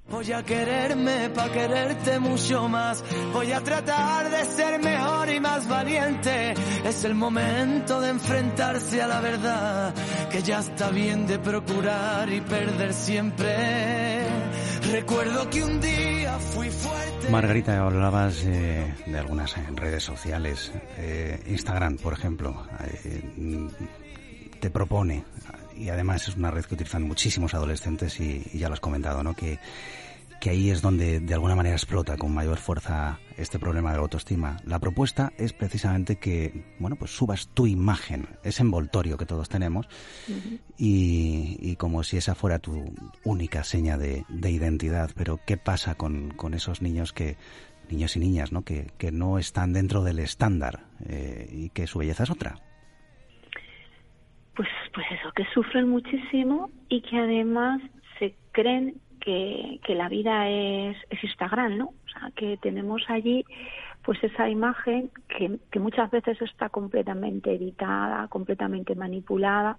Voy 0.09 0.31
a 0.31 0.43
quererme 0.43 1.29
para 1.29 1.51
quererte 1.51 2.19
mucho 2.19 2.67
más. 2.67 3.03
Voy 3.31 3.51
a 3.51 3.61
tratar 3.61 4.29
de 4.29 4.45
ser 4.45 4.81
mejor 4.81 5.29
y 5.29 5.39
más 5.39 5.67
valiente. 5.67 6.53
Es 6.83 7.03
el 7.05 7.15
momento 7.15 7.99
de 8.01 8.09
enfrentarse 8.09 9.01
a 9.01 9.07
la 9.07 9.21
verdad. 9.21 9.93
Que 10.29 10.41
ya 10.41 10.59
está 10.59 10.89
bien 10.89 11.25
de 11.25 11.39
procurar 11.39 12.31
y 12.31 12.41
perder 12.41 12.93
siempre. 12.93 14.27
Recuerdo 14.91 15.49
que 15.49 15.63
un 15.63 15.79
día 15.79 16.37
fui 16.37 16.69
fuerte. 16.69 17.29
Margarita, 17.29 17.79
hablabas 17.79 18.45
de 18.45 19.17
algunas 19.17 19.55
redes 19.75 20.03
sociales. 20.03 20.71
Eh, 20.97 21.41
Instagram, 21.47 21.97
por 21.97 22.13
ejemplo, 22.13 22.67
eh, 23.05 23.69
te 24.59 24.69
propone 24.69 25.25
y 25.83 25.89
además 25.89 26.27
es 26.29 26.35
una 26.37 26.49
red 26.49 26.63
que 26.63 26.75
utilizan 26.75 27.03
muchísimos 27.03 27.53
adolescentes 27.53 28.19
y, 28.19 28.41
ya 28.57 28.69
lo 28.69 28.73
has 28.73 28.79
comentado, 28.79 29.21
¿no? 29.21 29.35
Que, 29.35 29.59
que 30.39 30.49
ahí 30.49 30.69
es 30.69 30.81
donde 30.81 31.19
de 31.19 31.33
alguna 31.33 31.55
manera 31.55 31.75
explota 31.75 32.15
con 32.15 32.33
mayor 32.33 32.57
fuerza 32.57 33.19
este 33.37 33.59
problema 33.59 33.91
de 33.91 33.97
la 33.97 34.03
autoestima. 34.03 34.57
La 34.65 34.79
propuesta 34.79 35.33
es 35.37 35.51
precisamente 35.51 36.15
que, 36.15 36.65
bueno, 36.79 36.95
pues 36.95 37.11
subas 37.11 37.49
tu 37.53 37.67
imagen, 37.67 38.27
ese 38.43 38.63
envoltorio 38.63 39.17
que 39.17 39.25
todos 39.25 39.49
tenemos, 39.49 39.87
y, 40.77 41.75
como 41.75 42.03
si 42.03 42.17
esa 42.17 42.33
fuera 42.33 42.59
tu 42.59 42.93
única 43.25 43.65
seña 43.65 43.97
de, 43.97 44.25
identidad. 44.29 45.11
Pero, 45.15 45.39
¿qué 45.45 45.57
pasa 45.57 45.95
con, 45.95 46.31
con, 46.31 46.53
esos 46.53 46.81
niños 46.81 47.11
que, 47.11 47.35
niños 47.89 48.15
y 48.15 48.19
niñas, 48.19 48.53
¿no? 48.53 48.63
Que, 48.63 48.91
que 48.97 49.11
no 49.11 49.37
están 49.37 49.73
dentro 49.73 50.03
del 50.03 50.19
estándar 50.19 50.85
eh, 51.05 51.49
y 51.51 51.69
que 51.69 51.87
su 51.87 51.99
belleza 51.99 52.23
es 52.23 52.29
otra? 52.29 52.61
Pues, 54.55 54.69
pues 54.93 55.05
eso, 55.11 55.31
que 55.31 55.45
sufren 55.53 55.89
muchísimo 55.89 56.69
y 56.89 57.01
que 57.01 57.17
además 57.17 57.81
se 58.19 58.35
creen 58.51 58.95
que, 59.19 59.79
que 59.85 59.95
la 59.95 60.09
vida 60.09 60.49
es, 60.49 60.97
es 61.09 61.23
Instagram, 61.23 61.77
¿no? 61.77 61.85
O 61.85 62.09
sea, 62.09 62.31
que 62.35 62.57
tenemos 62.57 63.03
allí 63.09 63.45
pues 64.03 64.21
esa 64.21 64.49
imagen 64.49 65.11
que, 65.29 65.59
que 65.71 65.79
muchas 65.79 66.11
veces 66.11 66.41
está 66.41 66.69
completamente 66.69 67.53
editada, 67.53 68.27
completamente 68.27 68.95
manipulada 68.95 69.77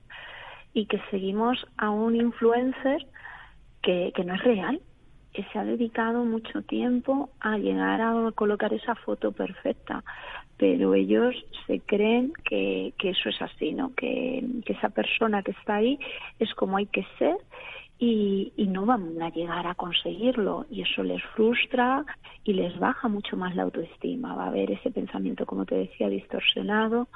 y 0.73 0.87
que 0.87 1.01
seguimos 1.11 1.67
a 1.77 1.91
un 1.91 2.17
influencer 2.17 3.07
que, 3.83 4.13
que 4.17 4.25
no 4.25 4.35
es 4.35 4.43
real, 4.43 4.81
que 5.33 5.45
se 5.53 5.59
ha 5.59 5.65
dedicado 5.65 6.25
mucho 6.25 6.63
tiempo 6.63 7.31
a 7.41 7.59
llegar 7.59 8.01
a 8.01 8.33
colocar 8.35 8.73
esa 8.73 8.95
foto 8.95 9.33
perfecta, 9.33 10.03
pero 10.65 10.95
ellos 10.95 11.35
se 11.67 11.81
creen 11.81 12.33
que, 12.43 12.95
eso 12.99 13.29
es 13.29 13.43
así, 13.43 13.75
¿no? 13.75 13.95
Que, 13.95 14.43
esa 14.65 14.89
persona 14.89 15.43
que 15.43 15.51
está 15.51 15.75
ahí 15.75 15.99
es 16.39 16.55
como 16.55 16.79
hay 16.79 16.87
que 16.87 17.05
ser 17.19 17.37
y, 17.99 18.51
no 18.57 18.87
van 18.87 19.21
a 19.21 19.29
llegar 19.29 19.67
a 19.67 19.75
conseguirlo 19.75 20.65
y 20.71 20.81
eso 20.81 21.03
les 21.03 21.23
frustra 21.35 22.07
y 22.45 22.55
les 22.55 22.79
baja 22.79 23.09
mucho 23.09 23.37
más 23.37 23.55
la 23.55 23.65
autoestima. 23.65 24.35
Va 24.35 24.45
a 24.45 24.49
haber 24.49 24.71
ese 24.71 24.91
pensamiento, 24.91 25.45
como 25.45 25.67
te 25.67 25.75
decía, 25.75 26.09
distorsionado, 26.09 27.09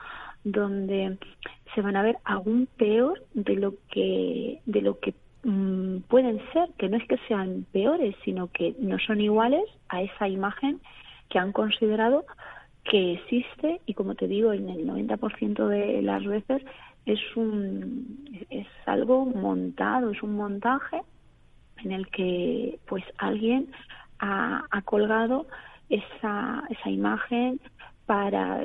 donde 0.45 1.17
se 1.75 1.81
van 1.81 1.97
a 1.97 2.03
ver 2.03 2.19
aún 2.25 2.69
peor 2.77 3.25
de 3.33 3.57
lo 3.57 3.77
que 3.91 4.61
de 4.67 4.83
lo 4.83 4.99
que 5.01 5.15
Mm, 5.45 6.01
pueden 6.09 6.43
ser, 6.53 6.69
que 6.77 6.89
no 6.89 6.97
es 6.97 7.07
que 7.09 7.17
sean 7.29 7.65
peores, 7.73 8.15
sino 8.25 8.49
que 8.49 8.75
no 8.81 8.99
son 8.99 9.21
iguales 9.21 9.65
a 9.89 10.03
esa 10.03 10.29
imagen 10.29 10.81
que 11.29 11.39
han 11.39 11.53
considerado 11.53 12.25
que 12.89 13.15
existe 13.15 13.81
y 13.87 13.95
como 13.95 14.15
te 14.15 14.27
digo, 14.27 14.53
en 14.53 14.69
el 14.69 14.87
90% 14.87 15.69
de 15.69 16.03
las 16.03 16.25
veces 16.25 16.63
es 17.07 17.21
un 17.37 18.25
es 18.51 18.67
algo 18.87 19.25
montado, 19.27 20.11
es 20.11 20.23
un 20.23 20.37
montaje 20.37 21.03
en 21.85 21.93
el 21.93 22.09
que 22.09 22.79
pues 22.87 23.05
alguien 23.19 23.71
ha, 24.19 24.65
colgado 24.85 25.47
esa, 25.89 26.65
esa 26.71 26.91
imagen 26.91 27.61
para 28.07 28.65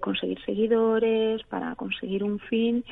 conseguir 0.00 0.40
seguidores, 0.44 1.42
para 1.44 1.74
conseguir 1.74 2.24
un 2.24 2.38
fin 2.38 2.84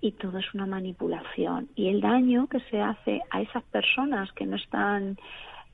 y 0.00 0.12
todo 0.12 0.38
es 0.38 0.54
una 0.54 0.66
manipulación. 0.66 1.68
Y 1.74 1.88
el 1.88 2.00
daño 2.00 2.46
que 2.48 2.60
se 2.70 2.80
hace 2.80 3.20
a 3.30 3.42
esas 3.42 3.62
personas 3.64 4.32
que 4.32 4.46
no 4.46 4.56
están, 4.56 5.18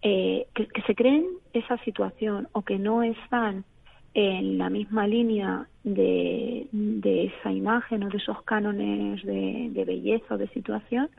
eh, 0.02 0.47
que, 0.55 0.69
se 0.87 0.95
creen 0.95 1.26
esa 1.52 1.78
situación 1.78 2.49
o 2.52 2.62
que 2.62 2.78
no 2.78 3.02
están 3.02 3.64
en 4.19 4.57
la 4.57 4.71
misma 4.71 5.07
línea 5.07 5.67
de, 5.85 6.69
de 6.73 7.25
esa 7.27 7.53
imagen 7.53 8.03
o 8.03 8.09
de 8.09 8.17
esos 8.17 8.43
cánones 8.45 9.23
de, 9.23 9.69
de 9.71 9.85
belleza 9.85 10.37
o 10.37 10.39
de 10.39 10.49
situación, 10.49 11.11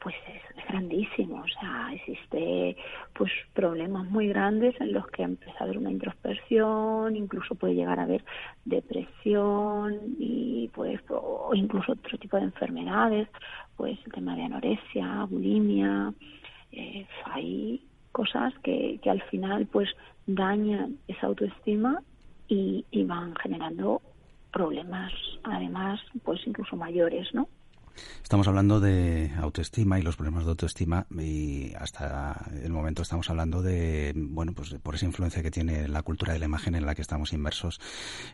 pues 0.00 0.14
es, 0.28 0.64
grandísimo. 0.68 1.42
O 1.42 1.48
sea, 1.48 1.90
existe 1.92 2.76
pues 3.14 3.32
problemas 3.52 4.08
muy 4.08 4.28
grandes 4.28 4.80
en 4.80 4.92
los 4.92 5.08
que 5.08 5.24
empieza 5.24 5.58
a 5.58 5.64
haber 5.64 5.78
una 5.78 5.90
introspección, 5.90 7.16
incluso 7.16 7.56
puede 7.56 7.74
llegar 7.74 7.98
a 7.98 8.04
haber 8.04 8.24
depresión 8.64 9.98
y 10.20 10.70
pues 10.72 11.00
o 11.08 11.50
incluso 11.52 11.92
otro 11.92 12.16
tipo 12.16 12.36
de 12.36 12.44
enfermedades, 12.44 13.26
pues 13.76 13.98
el 14.06 14.12
tema 14.12 14.36
de 14.36 14.44
anorexia, 14.44 15.26
bulimia, 15.28 16.14
eh, 16.70 17.08
hay 17.24 17.82
cosas 18.12 18.54
que, 18.62 19.00
que 19.02 19.10
al 19.10 19.22
final 19.22 19.66
pues 19.66 19.88
dañan 20.28 20.98
esa 21.08 21.26
autoestima 21.26 22.00
y, 22.50 22.84
y 22.90 23.04
van 23.04 23.34
generando 23.36 24.02
problemas 24.52 25.12
además 25.44 26.00
pues 26.24 26.40
incluso 26.46 26.76
mayores, 26.76 27.32
¿no? 27.32 27.48
Estamos 28.22 28.46
hablando 28.46 28.78
de 28.78 29.32
autoestima 29.38 29.98
y 29.98 30.02
los 30.02 30.14
problemas 30.14 30.44
de 30.44 30.50
autoestima 30.50 31.04
y 31.18 31.74
hasta 31.74 32.46
el 32.62 32.70
momento 32.70 33.02
estamos 33.02 33.28
hablando 33.28 33.60
de, 33.60 34.12
bueno, 34.14 34.52
pues 34.52 34.72
por 34.82 34.94
esa 34.94 35.06
influencia 35.06 35.42
que 35.42 35.50
tiene 35.50 35.88
la 35.88 36.02
cultura 36.02 36.32
de 36.32 36.38
la 36.38 36.44
imagen 36.44 36.76
en 36.76 36.86
la 36.86 36.94
que 36.94 37.02
estamos 37.02 37.32
inmersos, 37.32 37.80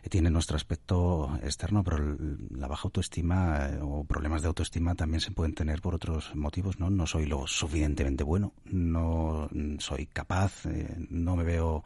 eh, 0.03 0.09
tiene 0.09 0.29
nuestro 0.29 0.55
aspecto 0.55 1.35
externo, 1.41 1.83
pero 1.83 2.15
la 2.51 2.67
baja 2.67 2.83
autoestima 2.83 3.69
eh, 3.71 3.79
o 3.81 4.03
problemas 4.03 4.43
de 4.43 4.49
autoestima 4.49 4.93
también 4.93 5.19
se 5.19 5.31
pueden 5.31 5.55
tener 5.55 5.81
por 5.81 5.95
otros 5.95 6.35
motivos, 6.35 6.79
¿no? 6.79 6.91
No 6.91 7.07
soy 7.07 7.25
lo 7.25 7.47
suficientemente 7.47 8.23
bueno, 8.23 8.53
no 8.65 9.49
soy 9.79 10.05
capaz, 10.05 10.67
eh, 10.67 10.95
no 11.09 11.35
me 11.35 11.43
veo 11.43 11.83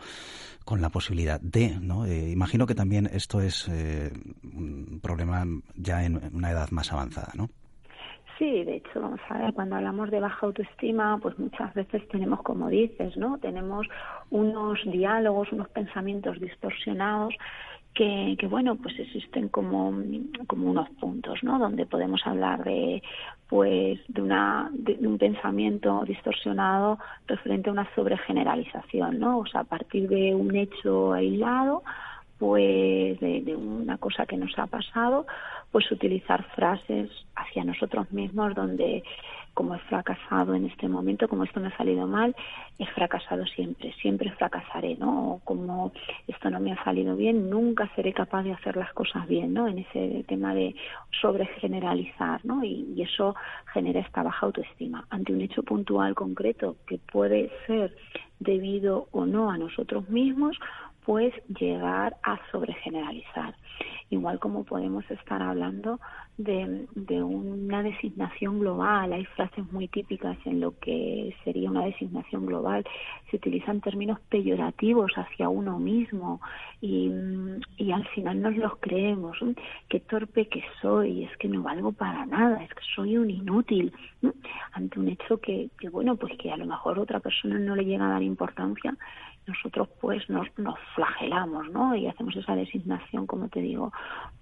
con 0.66 0.82
la 0.82 0.90
posibilidad 0.90 1.40
de, 1.40 1.80
¿no? 1.80 2.06
imagino 2.06 2.68
que 2.68 2.76
también 2.76 3.10
esto 3.12 3.42
es 3.42 3.68
un 3.68 5.00
problema 5.02 5.46
ya 5.76 6.04
en 6.04 6.22
una 6.34 6.52
edad 6.52 6.70
más 6.72 6.92
avanzada, 6.92 7.32
¿no? 7.36 7.50
Sí, 8.42 8.64
de 8.64 8.78
hecho, 8.78 9.00
vamos 9.00 9.20
a 9.30 9.38
ver, 9.38 9.54
cuando 9.54 9.76
hablamos 9.76 10.10
de 10.10 10.20
baja 10.20 10.48
autoestima, 10.48 11.20
pues 11.22 11.38
muchas 11.38 11.72
veces 11.76 12.08
tenemos, 12.08 12.42
como 12.42 12.70
dices, 12.70 13.16
¿no? 13.16 13.38
Tenemos 13.38 13.86
unos 14.32 14.80
diálogos, 14.84 15.52
unos 15.52 15.70
pensamientos 15.70 16.40
distorsionados 16.40 17.36
que, 17.94 18.36
que, 18.40 18.48
bueno 18.48 18.78
pues 18.78 18.98
existen 18.98 19.50
como, 19.50 19.94
como 20.48 20.72
unos 20.72 20.90
puntos 20.92 21.44
no 21.44 21.60
donde 21.60 21.86
podemos 21.86 22.22
hablar 22.26 22.64
de 22.64 23.04
pues 23.50 24.00
de 24.08 24.22
una 24.22 24.70
de 24.72 24.98
un 25.06 25.18
pensamiento 25.18 26.04
distorsionado 26.08 27.00
referente 27.28 27.70
a 27.70 27.74
una 27.74 27.94
sobregeneralización 27.94 29.20
no 29.20 29.40
o 29.40 29.46
sea 29.46 29.62
a 29.62 29.66
partir 29.66 30.08
de 30.08 30.34
un 30.34 30.56
hecho 30.56 31.12
aislado 31.12 31.84
pues 32.42 33.20
de, 33.20 33.56
una 33.56 34.00
cosa 34.00 34.26
que 34.26 34.36
nos 34.36 34.58
ha 34.58 34.66
pasado 34.66 35.28
pues 35.72 35.92
utilizar 35.92 36.44
frases 36.56 37.12
hacia 37.36 37.64
nosotros 37.64 38.12
mismos 38.12 38.56
donde 38.56 39.04
como 39.54 39.76
he 39.76 39.80
fracasado 39.80 40.56
en 40.56 40.66
este 40.66 40.88
momento, 40.88 41.28
como 41.28 41.44
esto 41.44 41.60
me 41.60 41.68
ha 41.68 41.78
salido 41.78 42.08
mal, 42.08 42.36
he 42.80 42.86
fracasado 42.88 43.46
siempre, 43.46 43.94
siempre 44.02 44.32
fracasaré, 44.32 44.96
¿no? 44.96 45.34
O 45.34 45.40
como 45.44 45.92
esto 46.28 46.50
no 46.50 46.60
me 46.60 46.72
ha 46.72 46.84
salido 46.84 47.16
bien, 47.16 47.48
nunca 47.50 47.88
seré 47.96 48.12
capaz 48.12 48.42
de 48.42 48.54
hacer 48.54 48.76
las 48.76 48.92
cosas 48.94 49.28
bien, 49.28 49.54
¿no? 49.54 49.68
En 49.68 49.78
ese 49.78 50.24
tema 50.28 50.56
de 50.56 50.74
sobregeneralizar, 51.22 52.44
¿no? 52.44 52.64
Y, 52.64 52.94
y 52.96 53.04
eso 53.04 53.36
genera 53.72 54.00
esta 54.00 54.24
baja 54.24 54.48
autoestima. 54.48 55.06
Ante 55.12 55.32
un 55.32 55.42
hecho 55.42 55.62
puntual 55.62 56.16
concreto 56.16 56.78
que 56.88 56.98
puede 56.98 57.52
ser 57.68 57.96
debido 58.40 59.10
o 59.12 59.26
no 59.28 59.52
a 59.52 59.58
nosotros 59.58 60.10
mismos, 60.10 60.58
pues 61.06 61.34
llegar 61.48 62.18
a 62.24 62.40
sobregeneralizar. 62.52 63.56
Igual 64.10 64.40
como 64.40 64.66
podemos 64.66 65.10
estar 65.10 65.42
hablando 65.42 66.00
de, 66.38 66.86
de, 66.96 67.24
una 67.24 67.82
designación 67.82 68.60
global, 68.60 69.14
hay 69.14 69.26
frases 69.26 69.72
muy 69.72 69.88
típicas 69.88 70.38
en 70.46 70.60
lo 70.60 70.78
que 70.80 71.34
sería 71.44 71.70
una 71.70 71.86
designación 71.86 72.46
global, 72.46 72.84
se 73.30 73.38
utilizan 73.38 73.80
términos 73.80 74.20
peyorativos 74.30 75.12
hacia 75.16 75.50
uno 75.50 75.80
mismo, 75.80 76.42
y, 76.82 77.10
y 77.78 77.92
al 77.92 78.06
final 78.10 78.42
nos 78.42 78.58
los 78.58 78.78
creemos. 78.80 79.38
Qué 79.88 80.00
torpe 80.02 80.48
que 80.48 80.64
soy, 80.82 81.24
es 81.24 81.38
que 81.38 81.48
no 81.48 81.64
valgo 81.64 81.92
para 81.92 82.26
nada, 82.26 82.64
es 82.64 82.74
que 82.74 82.84
soy 82.96 83.18
un 83.18 83.30
inútil 83.30 83.94
ante 84.74 85.00
un 85.00 85.10
hecho 85.10 85.40
que, 85.40 85.70
que, 85.80 85.90
bueno, 85.90 86.16
pues 86.16 86.38
que 86.38 86.52
a 86.52 86.58
lo 86.58 86.66
mejor 86.66 87.00
otra 87.00 87.20
persona 87.20 87.60
no 87.60 87.76
le 87.76 87.86
llega 87.86 88.06
a 88.06 88.12
dar 88.12 88.24
importancia 88.24 88.98
nosotros 89.48 89.90
pues 90.00 90.30
nos, 90.30 90.48
nos 90.58 90.78
flagelamos, 90.96 91.70
¿no? 91.72 91.96
Y 91.96 92.08
hacemos 92.08 92.36
esa 92.36 92.56
designación, 92.56 93.26
como 93.26 93.50
te 93.50 93.62
digo, 93.62 93.92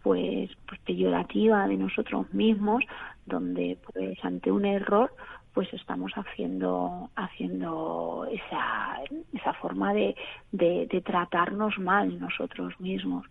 pues, 0.03 0.49
pues 0.67 0.79
peyorativa 0.81 1.67
de 1.67 1.77
nosotros 1.77 2.31
mismos, 2.33 2.83
donde 3.25 3.77
pues 3.93 4.23
ante 4.23 4.51
un 4.51 4.65
error 4.65 5.11
pues 5.53 5.73
estamos 5.73 6.11
haciendo 6.13 7.09
haciendo 7.15 8.27
esa, 8.31 8.97
esa 9.33 9.53
forma 9.55 9.93
de, 9.93 10.15
de, 10.51 10.87
de 10.89 11.01
tratarnos 11.01 11.77
mal 11.79 12.19
nosotros 12.19 12.79
mismos. 12.79 13.25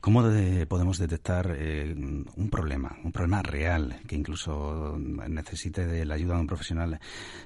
¿Cómo 0.00 0.22
podemos 0.68 0.98
detectar 0.98 1.56
eh, 1.58 1.92
un 1.92 2.50
problema, 2.50 2.96
un 3.02 3.10
problema 3.10 3.42
real, 3.42 3.96
que 4.06 4.14
incluso 4.14 4.96
necesite 4.96 5.86
de 5.86 6.04
la 6.04 6.14
ayuda 6.14 6.34
de 6.34 6.40
un 6.40 6.46
profesional, 6.46 7.00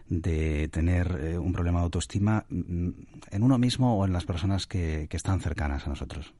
de 0.06 0.68
tener 0.68 1.06
eh, 1.18 1.38
un 1.38 1.52
problema 1.52 1.78
de 1.78 1.85
autoestima 1.85 2.44
mm, 2.50 2.90
en 3.30 3.42
uno 3.42 3.56
mismo 3.56 3.99
o 3.99 4.04
en 4.04 4.12
las 4.12 4.26
personas 4.26 4.66
que, 4.66 5.09
están 5.11 5.40
cercanas 5.40 5.87
a 5.87 5.90
nosotros? 5.90 6.35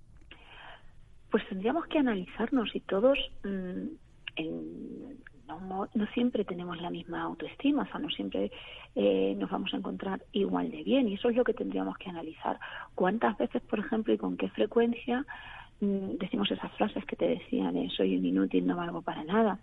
Pues 1.31 1.49
tendríamos 1.49 1.87
que 1.87 1.99
analizarnos 1.99 2.75
y 2.75 2.81
todos 2.81 3.19
mm, 3.45 3.87
no, 5.49 6.07
siempre 6.12 6.45
tenemos 6.45 6.81
la 6.81 6.90
misma 6.90 7.23
autoestima, 7.23 7.83
o 7.83 7.87
sea, 7.87 8.00
no 8.00 8.11
siempre 8.11 8.50
eh, 8.95 9.35
nos 9.38 9.50
vamos 9.50 9.73
a 9.73 9.78
encontrar 9.78 10.23
igual 10.33 10.71
de 10.71 10.83
bien 10.83 11.09
y 11.09 11.14
eso 11.14 11.31
es 11.31 11.37
lo 11.37 11.45
que 11.45 11.54
tendríamos 11.54 11.97
que 11.97 12.11
analizar. 12.11 12.59
¿Cuántas 12.95 13.37
veces, 13.38 13.62
por 13.62 13.78
ejemplo, 13.78 14.12
y 14.12 14.19
con 14.19 14.37
qué 14.37 14.49
frecuencia 14.50 15.25
decimos 15.82 16.48
esas 16.50 16.70
frases 16.72 17.04
que 17.06 17.16
te 17.16 17.26
decían, 17.26 17.74
soy 17.90 18.16
un 18.16 18.24
inútil, 18.24 18.66
no 18.66 18.76
valgo 18.76 19.02
para 19.02 19.24
nada. 19.24 19.58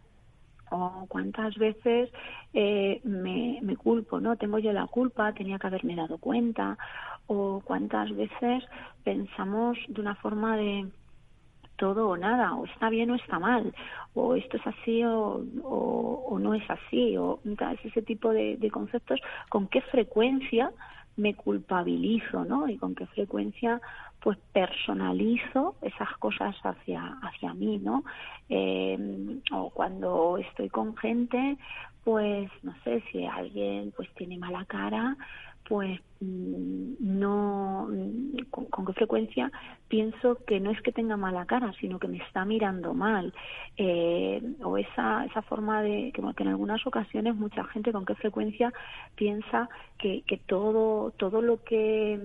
O 0.72 1.06
cuántas 1.08 1.58
veces 1.58 2.12
eh, 2.54 3.00
me, 3.04 3.60
me 3.64 3.76
culpo, 3.78 4.20
¿no? 4.20 4.36
Tengo 4.36 4.60
yo 4.60 4.74
la 4.74 4.86
culpa, 4.88 5.34
tenía 5.34 5.58
que 5.58 5.68
haberme 5.68 5.96
dado 5.96 6.18
cuenta. 6.18 6.78
O 7.28 7.62
cuántas 7.64 8.16
veces 8.16 8.64
pensamos 9.04 9.78
de 9.88 10.02
una 10.02 10.16
forma 10.16 10.58
de 10.58 10.90
todo 11.78 12.10
o 12.10 12.18
nada, 12.18 12.54
o 12.56 12.66
está 12.66 12.90
bien 12.90 13.10
o 13.12 13.16
está 13.16 13.40
mal, 13.40 13.74
o 14.14 14.36
esto 14.36 14.58
es 14.58 14.68
así 14.68 15.02
o, 15.06 15.42
o, 15.64 16.38
no 16.38 16.54
es 16.54 16.70
así, 16.70 17.16
o 17.16 17.40
ese 17.86 18.02
tipo 18.02 18.32
de, 18.32 18.58
de 18.58 18.70
conceptos, 18.70 19.22
con 19.48 19.68
qué 19.68 19.80
frecuencia 19.84 20.72
me 21.16 21.36
culpabilizo, 21.36 22.44
¿no? 22.46 22.68
Y 22.68 22.78
con 22.78 22.96
qué 22.96 23.06
frecuencia 23.08 23.82
pues 24.22 24.38
personalizo 24.54 25.76
esas 25.82 26.12
cosas 26.18 26.56
hacia 26.64 27.18
hacia 27.22 27.54
mí 27.54 27.78
no 27.80 28.04
eh, 28.50 29.40
o 29.52 29.70
cuando 29.70 30.38
estoy 30.38 30.70
con 30.70 30.96
gente 30.98 31.58
pues 32.04 32.50
no 32.64 32.74
sé 32.84 33.04
si 33.12 33.26
alguien 33.26 33.94
pues 33.96 34.10
tiene 34.16 34.38
mala 34.38 34.66
cara 34.66 35.16
pues 35.70 36.00
mm, 36.20 36.96
no 37.00 37.88
con, 38.50 38.86
qué 38.88 38.94
frecuencia 38.94 39.52
pienso 39.88 40.38
que 40.48 40.60
no 40.60 40.72
es 40.72 40.82
que 40.82 40.92
tenga 40.92 41.16
mala 41.16 41.46
cara 41.46 41.72
sino 41.80 42.00
que 42.00 42.08
me 42.08 42.18
está 42.18 42.44
mirando 42.44 42.94
mal. 42.94 43.34
Eh, 43.78 44.42
o 44.64 44.78
esa 44.78 45.26
esa 45.26 45.42
forma 45.44 45.82
de 45.84 46.12
que, 46.12 46.22
que 46.36 46.44
en 46.44 46.50
algunas 46.50 46.86
ocasiones 46.88 47.36
mucha 47.36 47.64
gente 47.66 47.92
con 47.92 48.06
qué 48.06 48.16
frecuencia 48.16 48.74
piensa 49.16 49.70
que, 50.00 50.24
que 50.24 50.38
todo 50.38 51.12
todo 51.12 51.42
lo 51.42 51.64
que 51.64 52.20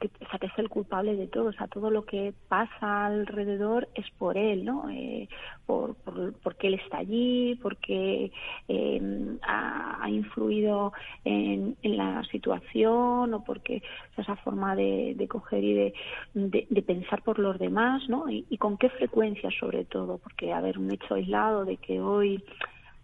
que, 0.00 0.08
sea, 0.30 0.38
que 0.38 0.46
es 0.46 0.58
el 0.58 0.68
culpable 0.68 1.14
de 1.14 1.26
todo, 1.26 1.50
o 1.50 1.52
sea, 1.52 1.68
todo 1.68 1.90
lo 1.90 2.04
que 2.04 2.32
pasa 2.48 3.06
alrededor 3.06 3.88
es 3.94 4.10
por 4.18 4.38
él, 4.38 4.64
¿no? 4.64 4.88
Eh, 4.88 5.28
por, 5.66 5.94
por, 5.96 6.32
porque 6.42 6.68
él 6.68 6.74
está 6.74 6.98
allí, 6.98 7.58
porque 7.62 8.32
eh, 8.68 9.38
ha, 9.42 10.08
influido 10.08 10.92
en, 11.24 11.76
la 11.82 12.24
situación 12.24 13.34
o 13.34 13.44
porque 13.44 13.82
esa 14.16 14.36
forma 14.36 14.74
de, 14.74 15.26
coger 15.28 15.62
y 15.62 15.74
de, 15.74 15.94
de, 16.34 16.82
pensar 16.82 17.22
por 17.22 17.38
los 17.38 17.58
demás, 17.58 18.08
¿no? 18.08 18.28
Y, 18.28 18.46
y 18.48 18.58
con 18.58 18.76
qué 18.76 18.88
frecuencia 18.88 19.50
sobre 19.60 19.84
todo, 19.84 20.18
porque 20.18 20.52
haber 20.52 20.78
un 20.78 20.90
hecho 20.90 21.14
aislado 21.14 21.64
de 21.64 21.76
que 21.76 22.00
hoy 22.00 22.42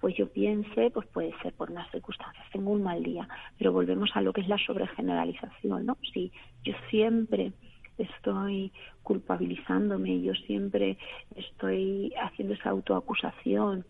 pues 0.06 0.18
yo 0.18 0.28
piense, 0.28 0.92
pues 0.92 1.04
puede 1.08 1.34
ser 1.42 1.52
por 1.54 1.68
unas 1.68 1.90
circunstancias, 1.90 2.46
tengo 2.52 2.70
un 2.70 2.80
mal 2.80 3.02
día, 3.02 3.28
pero 3.58 3.72
volvemos 3.72 4.08
a 4.14 4.20
lo 4.20 4.32
que 4.32 4.40
es 4.40 4.46
la 4.46 4.56
sobregeneralización, 4.56 5.84
¿no? 5.84 5.98
Si 6.14 6.30
yo 6.62 6.74
siempre 6.90 7.50
estoy 7.98 8.70
culpabilizándome, 9.02 10.22
yo 10.22 10.32
siempre 10.46 10.96
estoy 11.34 12.14
haciendo 12.22 12.54
esa 12.54 12.70
autoacusación, 12.70 13.84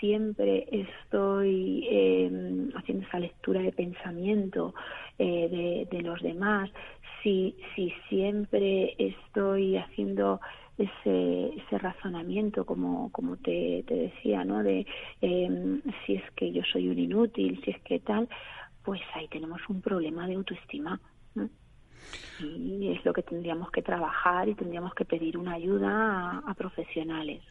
siempre 0.00 0.66
estoy 0.72 1.86
eh, 1.90 2.70
haciendo 2.74 3.06
esa 3.06 3.18
lectura 3.18 3.60
de 3.60 3.72
pensamiento 3.72 4.72
eh, 5.18 5.86
de, 5.90 5.98
de, 5.98 6.02
los 6.02 6.22
demás, 6.22 6.70
si, 7.22 7.54
si 7.76 7.92
siempre 8.08 8.94
estoy 8.96 9.76
haciendo 9.76 10.40
ese, 10.78 11.54
ese 11.56 11.78
razonamiento, 11.78 12.64
como, 12.64 13.10
como 13.12 13.36
te, 13.36 13.84
te 13.86 13.94
decía, 13.94 14.44
¿no? 14.44 14.62
De 14.62 14.86
eh, 15.20 15.80
si 16.06 16.14
es 16.14 16.30
que 16.32 16.52
yo 16.52 16.62
soy 16.64 16.88
un 16.88 16.98
inútil, 16.98 17.60
si 17.64 17.72
es 17.72 17.80
que 17.82 17.98
tal, 18.00 18.28
pues 18.84 19.00
ahí 19.14 19.28
tenemos 19.28 19.60
un 19.68 19.82
problema 19.82 20.26
de 20.26 20.34
autoestima. 20.34 21.00
Y 22.40 22.92
es 22.92 23.04
lo 23.04 23.12
que 23.12 23.22
tendríamos 23.22 23.70
que 23.72 23.82
trabajar 23.82 24.48
y 24.48 24.54
tendríamos 24.54 24.94
que 24.94 25.04
pedir 25.04 25.36
una 25.36 25.54
ayuda 25.54 26.38
a 26.46 26.54
profesionales. 26.54 27.42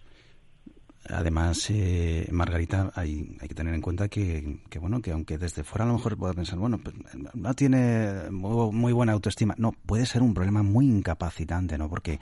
Además, 1.10 1.70
eh, 1.70 2.28
Margarita, 2.32 2.92
hay, 2.96 3.38
hay, 3.40 3.48
que 3.48 3.56
tener 3.56 3.74
en 3.74 3.82
cuenta 3.82 4.10
que, 4.10 4.60
bueno, 4.80 5.02
que 5.02 5.12
aunque 5.12 5.38
desde 5.38 5.64
fuera 5.64 5.86
a 5.86 5.88
lo 5.88 5.94
mejor 5.94 6.18
pueda 6.18 6.34
pensar, 6.34 6.60
bueno, 6.60 6.80
pues, 6.80 6.96
no 7.34 7.54
tiene 7.54 8.30
muy, 8.30 8.94
buena 8.94 9.14
autoestima. 9.14 9.56
No, 9.58 9.72
puede 9.72 10.06
ser 10.06 10.22
un 10.22 10.34
problema 10.34 10.64
muy 10.64 10.86
incapacitante, 10.88 11.78
¿no? 11.78 11.90
Porque 11.90 12.20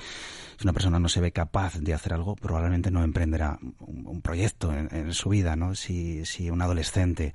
si 0.58 0.66
una 0.66 0.74
persona 0.74 1.00
no 1.00 1.10
se 1.10 1.22
ve 1.22 1.32
capaz 1.32 1.80
de 1.80 1.94
hacer 1.94 2.14
algo, 2.14 2.36
probablemente 2.36 2.92
no 2.92 3.04
emprenderá 3.04 3.58
un, 3.80 4.22
proyecto 4.22 4.74
en, 4.74 5.14
su 5.14 5.30
vida, 5.30 5.56
¿no? 5.56 5.74
Si, 5.76 6.26
si 6.26 6.50
un 6.50 6.62
adolescente 6.62 7.34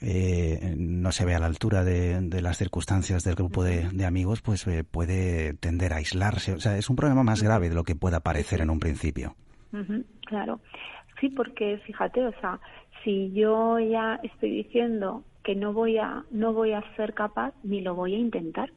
eh, 0.00 0.74
no 0.78 1.12
se 1.12 1.24
ve 1.24 1.34
a 1.34 1.38
la 1.38 1.46
altura 1.46 1.84
de, 1.84 2.40
las 2.40 2.56
circunstancias 2.56 3.24
del 3.24 3.34
grupo 3.34 3.62
de, 3.62 3.88
de 3.90 4.06
amigos, 4.06 4.40
pues 4.40 4.66
eh, 4.66 4.84
puede 4.84 5.54
tender 5.54 5.92
a 5.92 5.96
aislarse. 5.96 6.54
O 6.54 6.60
sea, 6.60 6.78
es 6.78 6.88
un 6.88 6.96
problema 6.96 7.22
más 7.22 7.42
grave 7.42 7.68
de 7.68 7.74
lo 7.74 7.84
que 7.84 7.94
pueda 7.94 8.20
parecer 8.20 8.60
en 8.62 8.70
un 8.70 8.80
principio 8.80 9.36
claro. 10.32 10.60
Sí, 11.20 11.28
porque 11.28 11.78
fíjate, 11.86 12.24
o 12.24 12.32
sea, 12.40 12.58
si 13.04 13.32
yo 13.32 13.78
ya 13.78 14.18
estoy 14.22 14.50
diciendo 14.64 15.24
que 15.44 15.54
no 15.54 15.72
voy 15.74 15.98
a 15.98 16.24
no 16.30 16.54
voy 16.54 16.72
a 16.72 16.82
ser 16.96 17.12
capaz 17.14 17.52
ni 17.62 17.80
lo 17.82 17.94
voy 17.94 18.14
a 18.14 18.18
intentar 18.18 18.70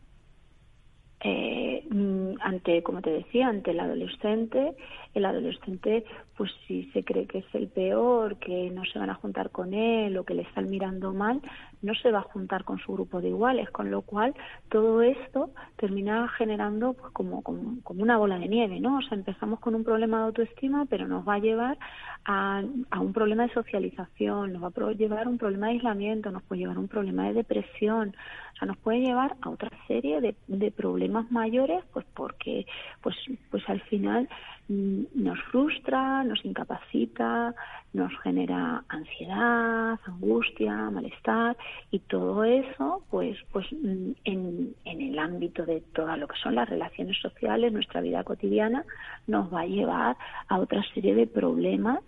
eh, 1.22 1.86
mm, 1.89 2.34
ante 2.41 2.84
como 2.84 3.02
te 3.02 3.12
decía 3.12 3.48
ante 3.48 3.72
el 3.72 3.80
adolescente 3.80 4.76
el 5.15 5.25
adolescente 5.25 6.06
pues 6.38 6.51
si 6.67 6.84
se 6.91 7.04
cree 7.04 7.25
que 7.25 7.39
es 7.39 7.56
el 7.56 7.67
peor 7.67 8.38
que 8.38 8.69
no 8.69 8.84
se 8.86 8.99
van 8.99 9.10
a 9.10 9.15
juntar 9.15 9.49
con 9.49 9.73
él 9.73 10.17
o 10.17 10.25
que 10.25 10.34
le 10.34 10.43
están 10.43 10.69
mirando 10.69 11.13
mal 11.13 11.41
no 11.82 11.93
se 11.95 12.12
va 12.12 12.19
a 12.19 12.23
juntar 12.23 12.63
con 12.63 12.80
su 12.80 12.93
grupo 12.93 13.21
de 13.21 13.30
iguales, 13.30 13.69
con 13.69 13.91
lo 13.91 14.01
cual 14.01 14.34
todo 14.69 15.01
esto 15.01 15.51
termina 15.78 16.28
generando 16.30 16.93
pues, 16.93 17.13
como, 17.13 17.41
como, 17.41 17.80
una 17.89 18.17
bola 18.17 18.39
de 18.39 18.47
nieve, 18.47 18.80
¿no? 18.80 18.97
O 18.97 19.01
sea, 19.01 19.17
empezamos 19.17 19.60
con 19.60 19.75
un 19.75 19.84
problema 19.84 20.17
de 20.17 20.23
autoestima, 20.25 20.86
pero 20.89 21.08
nos 21.08 21.28
va 21.28 21.36
a 21.36 21.39
llevar 21.39 21.78
a, 22.25 22.63
a 22.89 22.99
un 22.99 23.13
problema 23.13 23.43
de 23.43 23.54
socialización, 23.54 24.54
nos 24.54 24.63
va 24.63 24.67
a 24.67 24.91
llevar 24.93 25.28
a 25.28 25.30
un 25.30 25.38
problema 25.38 25.67
de 25.67 25.73
aislamiento, 25.73 26.32
nos 26.32 26.43
puede 26.43 26.62
llevar 26.62 26.78
a 26.78 26.80
un 26.80 26.88
problema 26.88 27.28
de 27.28 27.34
depresión, 27.34 28.15
o 28.54 28.58
sea, 28.58 28.67
nos 28.67 28.78
puede 28.78 29.01
llevar 29.01 29.36
a 29.41 29.49
otra 29.49 29.69
serie 29.88 30.21
de, 30.21 30.36
de 30.47 30.71
problemas 30.71 31.32
mayores, 31.32 31.84
pues 31.93 32.06
porque, 32.15 32.65
pues, 33.01 33.15
pues 33.51 33.67
al 33.69 33.82
final 33.82 34.28
nos 34.67 35.39
frustra, 35.51 36.23
nos 36.23 36.43
incapacita, 36.43 37.54
nos 37.93 38.12
genera 38.21 38.84
ansiedad, 38.89 39.99
angustia, 40.06 40.89
malestar 40.89 41.56
y 41.91 41.99
todo 41.99 42.43
eso, 42.43 43.04
pues, 43.12 43.38
pues 43.51 43.65
mm, 43.71 44.12
en, 44.23 44.75
en 44.86 45.01
el 45.01 45.19
ámbito 45.19 45.65
de 45.65 45.82
todo 45.93 46.15
lo 46.17 46.28
que 46.28 46.38
son 46.41 46.56
las 46.56 46.67
relaciones 46.67 47.17
sociales, 47.21 47.71
nuestra 47.71 48.01
vida 48.01 48.23
cotidiana, 48.23 48.84
nos 49.28 49.54
va 49.54 49.62
a 49.62 49.67
llevar 49.67 50.17
a 50.47 50.60
otra 50.60 50.84
serie 50.93 51.13
de 51.13 51.28
problemas 51.28 51.99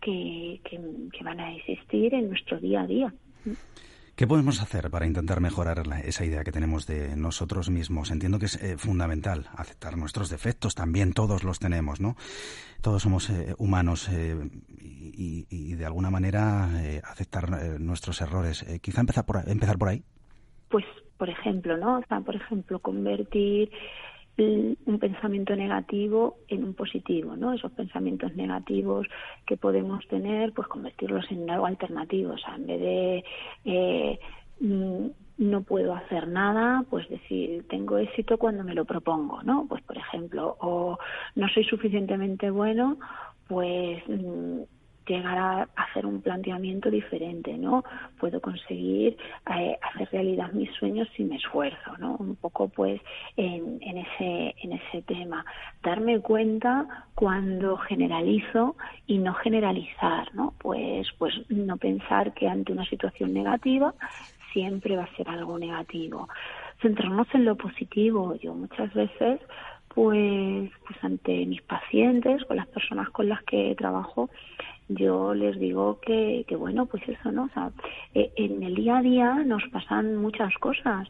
que, 0.00 0.60
que, 0.64 0.80
que 1.12 1.24
van 1.24 1.40
a 1.40 1.54
existir 1.54 2.12
en 2.12 2.28
nuestro 2.28 2.58
día 2.58 2.82
a 2.82 2.86
día. 2.86 3.14
¿Qué 4.22 4.28
podemos 4.28 4.62
hacer 4.62 4.88
para 4.88 5.04
intentar 5.04 5.40
mejorar 5.40 5.82
esa 6.04 6.24
idea 6.24 6.44
que 6.44 6.52
tenemos 6.52 6.86
de 6.86 7.16
nosotros 7.16 7.70
mismos? 7.70 8.12
Entiendo 8.12 8.38
que 8.38 8.44
es 8.44 8.54
eh, 8.62 8.78
fundamental 8.78 9.48
aceptar 9.56 9.96
nuestros 9.96 10.30
defectos, 10.30 10.76
también 10.76 11.12
todos 11.12 11.42
los 11.42 11.58
tenemos, 11.58 12.00
¿no? 12.00 12.14
Todos 12.82 13.02
somos 13.02 13.30
eh, 13.30 13.52
humanos 13.58 14.08
eh, 14.12 14.36
y, 14.78 15.74
de 15.74 15.84
alguna 15.84 16.10
manera 16.10 16.68
aceptar 17.02 17.80
nuestros 17.80 18.20
errores. 18.20 18.64
quizá 18.80 19.00
empezar 19.00 19.26
por, 19.26 19.42
empezar 19.44 19.76
por 19.76 19.88
ahí. 19.88 20.04
Pues, 20.70 20.84
por 21.18 21.28
ejemplo, 21.28 21.76
¿no? 21.76 21.98
O 21.98 22.02
sea, 22.08 22.20
por 22.20 22.36
ejemplo, 22.36 22.78
convertir 22.78 23.72
un 24.38 24.98
pensamiento 24.98 25.54
negativo 25.54 26.38
en 26.48 26.64
un 26.64 26.74
positivo, 26.74 27.36
¿no? 27.36 27.52
Esos 27.52 27.70
pensamientos 27.72 28.34
negativos 28.34 29.06
que 29.46 29.56
podemos 29.56 30.06
tener, 30.08 30.52
pues 30.52 30.68
convertirlos 30.68 31.30
en 31.30 31.48
algo 31.50 31.66
alternativo, 31.66 32.32
o 32.32 32.38
sea, 32.38 32.56
en 32.56 32.66
vez 32.66 32.80
de 32.80 33.24
eh, 33.64 34.18
mm, 34.60 35.06
no 35.38 35.62
puedo 35.62 35.94
hacer 35.94 36.28
nada, 36.28 36.84
pues 36.88 37.08
decir, 37.08 37.66
tengo 37.68 37.98
éxito 37.98 38.38
cuando 38.38 38.64
me 38.64 38.74
lo 38.74 38.84
propongo, 38.84 39.42
¿no? 39.42 39.66
Pues 39.68 39.82
por 39.82 39.98
ejemplo, 39.98 40.56
o 40.60 40.98
no 41.34 41.48
soy 41.48 41.64
suficientemente 41.64 42.50
bueno, 42.50 42.98
pues 43.48 44.02
mm, 44.08 44.62
llegar 45.06 45.38
a 45.38 45.68
hacer 45.76 46.06
un 46.06 46.20
planteamiento 46.22 46.90
diferente, 46.90 47.56
¿no? 47.56 47.84
Puedo 48.18 48.40
conseguir 48.40 49.16
eh, 49.54 49.78
hacer 49.82 50.08
realidad 50.12 50.52
mis 50.52 50.70
sueños 50.74 51.08
si 51.16 51.24
me 51.24 51.36
esfuerzo, 51.36 51.96
¿no? 51.98 52.16
Un 52.16 52.36
poco, 52.36 52.68
pues, 52.68 53.00
en, 53.36 53.78
en, 53.80 53.98
ese, 53.98 54.54
en 54.62 54.72
ese 54.72 55.02
tema. 55.02 55.44
Darme 55.82 56.20
cuenta 56.20 57.06
cuando 57.14 57.76
generalizo 57.78 58.76
y 59.06 59.18
no 59.18 59.34
generalizar, 59.34 60.34
¿no? 60.34 60.54
Pues, 60.58 61.08
pues 61.18 61.34
no 61.48 61.76
pensar 61.76 62.32
que 62.34 62.48
ante 62.48 62.72
una 62.72 62.86
situación 62.86 63.32
negativa 63.32 63.94
siempre 64.52 64.96
va 64.96 65.04
a 65.04 65.16
ser 65.16 65.28
algo 65.28 65.58
negativo. 65.58 66.28
Centrarnos 66.80 67.28
en 67.34 67.44
lo 67.44 67.56
positivo. 67.56 68.34
Yo 68.36 68.54
muchas 68.54 68.92
veces 68.92 69.40
pues, 69.94 70.70
pues 70.86 71.04
ante 71.04 71.44
mis 71.46 71.62
pacientes 71.62 72.42
o 72.48 72.54
las 72.54 72.66
personas 72.68 73.10
con 73.10 73.28
las 73.28 73.42
que 73.42 73.74
trabajo, 73.76 74.30
yo 74.88 75.34
les 75.34 75.58
digo 75.58 76.00
que, 76.00 76.44
que 76.46 76.56
bueno, 76.56 76.86
pues 76.86 77.02
eso, 77.08 77.32
¿no? 77.32 77.44
O 77.44 77.48
sea, 77.50 77.70
eh, 78.14 78.32
en 78.36 78.62
el 78.62 78.74
día 78.74 78.98
a 78.98 79.02
día 79.02 79.34
nos 79.44 79.62
pasan 79.72 80.16
muchas 80.16 80.54
cosas 80.58 81.08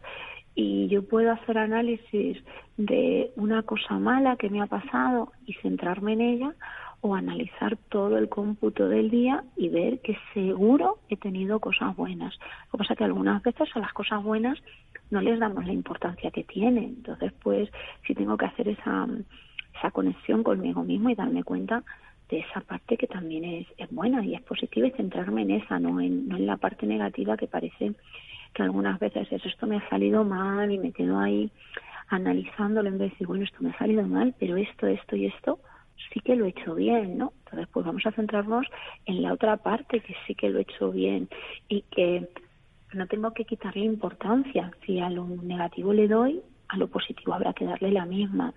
y 0.55 0.89
yo 0.89 1.07
puedo 1.07 1.33
hacer 1.33 1.59
análisis 1.59 2.39
de 2.77 3.33
una 3.37 3.63
cosa 3.63 3.99
mala 3.99 4.37
que 4.37 4.51
me 4.51 4.61
ha 4.61 4.67
pasado 4.67 5.33
y 5.47 5.55
centrarme 5.55 6.13
en 6.13 6.21
ella 6.21 6.55
o 7.01 7.17
analizar 7.17 7.77
todo 7.89 8.17
el 8.17 8.29
cómputo 8.29 8.89
del 8.89 9.11
día 9.11 9.43
y 9.57 9.69
ver 9.69 10.01
que 10.01 10.17
seguro 10.35 10.99
he 11.09 11.17
tenido 11.17 11.59
cosas 11.59 11.97
buenas. 11.97 12.39
Lo 12.67 12.73
que 12.73 12.79
pasa 12.79 12.93
es 12.93 12.99
que 12.99 13.05
algunas 13.05 13.43
veces 13.43 13.69
a 13.75 13.81
las 13.81 13.93
cosas 13.93 14.23
buenas 14.23 14.59
no 15.11 15.21
les 15.21 15.41
damos 15.41 15.67
la 15.67 15.73
importancia 15.73 16.31
que 16.31 16.45
tienen. 16.45 16.85
Entonces, 16.85 17.33
pues, 17.43 17.69
si 18.07 18.15
tengo 18.15 18.37
que 18.37 18.47
hacer 18.47 18.69
esa, 18.69 19.09
esa 19.77 19.91
conexión 19.91 20.45
conmigo 20.45 20.85
mismo 20.85 21.11
y 21.11 21.17
darme 21.17 21.43
cuenta 21.43 21.83
de 22.33 22.39
esa 22.39 22.63
parte 22.63 22.97
que 22.97 23.07
también 23.07 23.45
es, 23.45 23.67
es 23.77 23.91
buena 23.91 24.25
y 24.25 24.35
es 24.35 24.41
positiva 24.41 24.87
y 24.87 24.93
centrarme 24.93 25.43
en 25.43 25.51
esa, 25.51 25.79
no 25.79 26.01
en, 26.01 26.29
no 26.29 26.37
en 26.39 26.47
la 26.47 26.57
parte 26.57 26.87
negativa 26.87 27.37
que 27.37 27.47
parece 27.47 27.93
que 28.55 28.63
algunas 28.63 28.99
veces 28.99 29.31
es 29.31 29.45
esto 29.45 29.67
me 29.67 29.77
ha 29.77 29.89
salido 29.91 30.25
mal 30.25 30.71
y 30.73 30.79
me 30.79 30.93
quedo 30.93 31.19
ahí 31.19 31.51
analizándolo 32.09 32.89
en 32.89 32.97
vez 32.99 33.01
de 33.01 33.11
decir, 33.11 33.27
bueno, 33.27 33.45
esto 33.45 33.59
me 33.61 33.71
ha 33.71 33.79
salido 33.79 34.07
mal, 34.07 34.35
pero 34.39 34.57
esto, 34.57 34.87
esto 34.87 35.15
y 35.15 35.27
esto 35.27 35.59
sí 36.13 36.21
que 36.21 36.35
lo 36.35 36.47
he 36.47 36.49
hecho 36.49 36.75
bien, 36.75 37.19
¿no? 37.19 37.35
Entonces, 37.45 37.69
pues 37.71 37.85
vamos 37.85 38.05
a 38.07 38.13
centrarnos 38.13 38.67
en 39.05 39.23
la 39.23 39.35
otra 39.35 39.59
parte 39.59 40.01
que 40.01 40.15
sí 40.27 40.35
que 40.35 40.49
lo 40.49 40.59
he 40.59 40.63
hecho 40.63 40.91
bien 40.91 41.29
y 41.69 41.83
que 41.83 42.29
no 42.95 43.07
tengo 43.07 43.33
que 43.33 43.45
quitarle 43.45 43.85
importancia. 43.85 44.71
Si 44.85 45.01
a 45.01 45.11
lo 45.11 45.27
negativo 45.27 45.93
le 45.93 46.09
doy, 46.09 46.41
a 46.69 46.79
lo 46.79 46.89
positivo 46.89 47.35
habrá 47.35 47.53
que 47.53 47.67
darle 47.67 47.93
la 47.93 48.07
misma. 48.07 48.55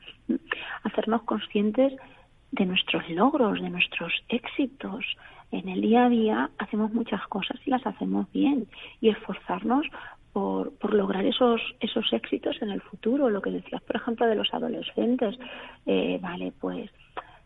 Hacernos 0.84 1.24
conscientes 1.24 1.94
de 2.56 2.66
nuestros 2.66 3.08
logros, 3.10 3.62
de 3.62 3.70
nuestros 3.70 4.14
éxitos. 4.30 5.06
En 5.52 5.70
el 5.70 5.82
día 5.82 6.06
a 6.06 6.10
día 6.10 6.50
hacemos 6.58 6.94
muchas 6.94 7.26
cosas 7.28 7.60
y 7.66 7.70
las 7.70 7.86
hacemos 7.86 8.32
bien 8.32 8.68
y 9.02 9.10
esforzarnos 9.10 9.86
por, 10.34 10.74
por 10.78 10.94
lograr 10.94 11.26
esos, 11.26 11.62
esos 11.80 12.12
éxitos 12.14 12.62
en 12.62 12.72
el 12.72 12.82
futuro. 12.82 13.30
Lo 13.30 13.42
que 13.42 13.52
decías, 13.52 13.82
por 13.84 13.96
ejemplo, 13.98 14.26
de 14.26 14.36
los 14.36 14.54
adolescentes. 14.54 15.38
Eh, 15.86 16.20
vale, 16.22 16.54
pues 16.60 16.90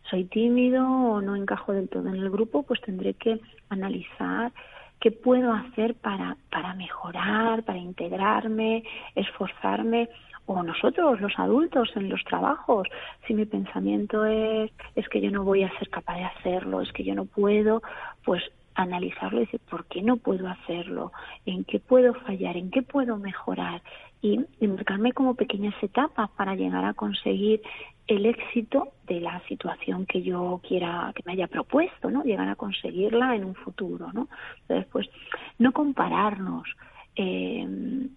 soy 0.09 0.25
tímido 0.25 0.87
o 0.87 1.21
no 1.21 1.35
encajo 1.35 1.73
del 1.73 1.89
todo 1.89 2.09
en 2.09 2.15
el 2.15 2.29
grupo, 2.29 2.63
pues 2.63 2.81
tendré 2.81 3.13
que 3.13 3.39
analizar 3.69 4.51
qué 4.99 5.11
puedo 5.11 5.53
hacer 5.53 5.95
para, 5.95 6.37
para 6.51 6.73
mejorar, 6.73 7.63
para 7.63 7.77
integrarme, 7.77 8.83
esforzarme, 9.15 10.09
o 10.45 10.63
nosotros, 10.63 11.21
los 11.21 11.37
adultos, 11.37 11.91
en 11.95 12.09
los 12.09 12.23
trabajos. 12.23 12.87
Si 13.27 13.35
mi 13.35 13.45
pensamiento 13.45 14.25
es, 14.25 14.71
es 14.95 15.07
que 15.07 15.21
yo 15.21 15.29
no 15.29 15.43
voy 15.43 15.61
a 15.61 15.77
ser 15.77 15.89
capaz 15.89 16.15
de 16.15 16.23
hacerlo, 16.23 16.81
es 16.81 16.91
que 16.91 17.03
yo 17.03 17.13
no 17.13 17.25
puedo, 17.25 17.83
pues 18.25 18.41
analizarlo 18.73 19.37
y 19.37 19.45
decir, 19.45 19.59
¿por 19.69 19.85
qué 19.85 20.01
no 20.01 20.17
puedo 20.17 20.47
hacerlo? 20.47 21.11
¿En 21.45 21.65
qué 21.65 21.79
puedo 21.79 22.13
fallar? 22.13 22.57
¿En 22.57 22.71
qué 22.71 22.81
puedo 22.81 23.17
mejorar? 23.17 23.81
Y, 24.21 24.39
y 24.59 24.67
marcarme 24.67 25.13
como 25.13 25.35
pequeñas 25.35 25.75
etapas 25.81 26.29
para 26.31 26.55
llegar 26.55 26.83
a 26.83 26.93
conseguir 26.93 27.61
el 28.05 28.25
éxito 28.25 28.89
de 29.07 29.21
la 29.21 29.39
situación 29.47 30.05
que 30.05 30.21
yo 30.21 30.59
quiera, 30.67 31.13
que 31.15 31.23
me 31.25 31.33
haya 31.33 31.47
propuesto, 31.47 32.09
¿no? 32.09 32.23
Llegar 32.23 32.49
a 32.49 32.55
conseguirla 32.55 33.35
en 33.35 33.45
un 33.45 33.55
futuro, 33.55 34.11
¿no? 34.11 34.27
Entonces, 34.61 34.87
pues, 34.91 35.09
no 35.57 35.71
compararnos. 35.71 36.67
Eh, 37.15 38.09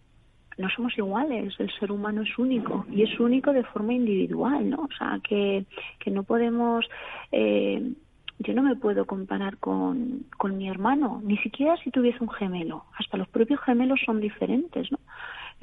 no 0.58 0.68
somos 0.70 0.96
iguales, 0.96 1.54
el 1.58 1.70
ser 1.78 1.92
humano 1.92 2.22
es 2.22 2.38
único 2.38 2.86
y 2.90 3.02
es 3.02 3.18
único 3.20 3.52
de 3.52 3.64
forma 3.64 3.94
individual, 3.94 4.68
¿no? 4.68 4.82
O 4.82 4.96
sea, 4.96 5.20
que, 5.22 5.64
que 5.98 6.10
no 6.10 6.22
podemos, 6.24 6.86
eh, 7.30 7.92
yo 8.38 8.54
no 8.54 8.62
me 8.62 8.76
puedo 8.76 9.06
comparar 9.06 9.58
con, 9.58 10.26
con 10.36 10.56
mi 10.56 10.68
hermano, 10.68 11.20
ni 11.24 11.36
siquiera 11.38 11.76
si 11.78 11.90
tuviese 11.90 12.18
un 12.20 12.30
gemelo, 12.30 12.84
hasta 12.98 13.16
los 13.16 13.28
propios 13.28 13.60
gemelos 13.60 14.00
son 14.04 14.20
diferentes, 14.20 14.90
¿no? 14.92 14.98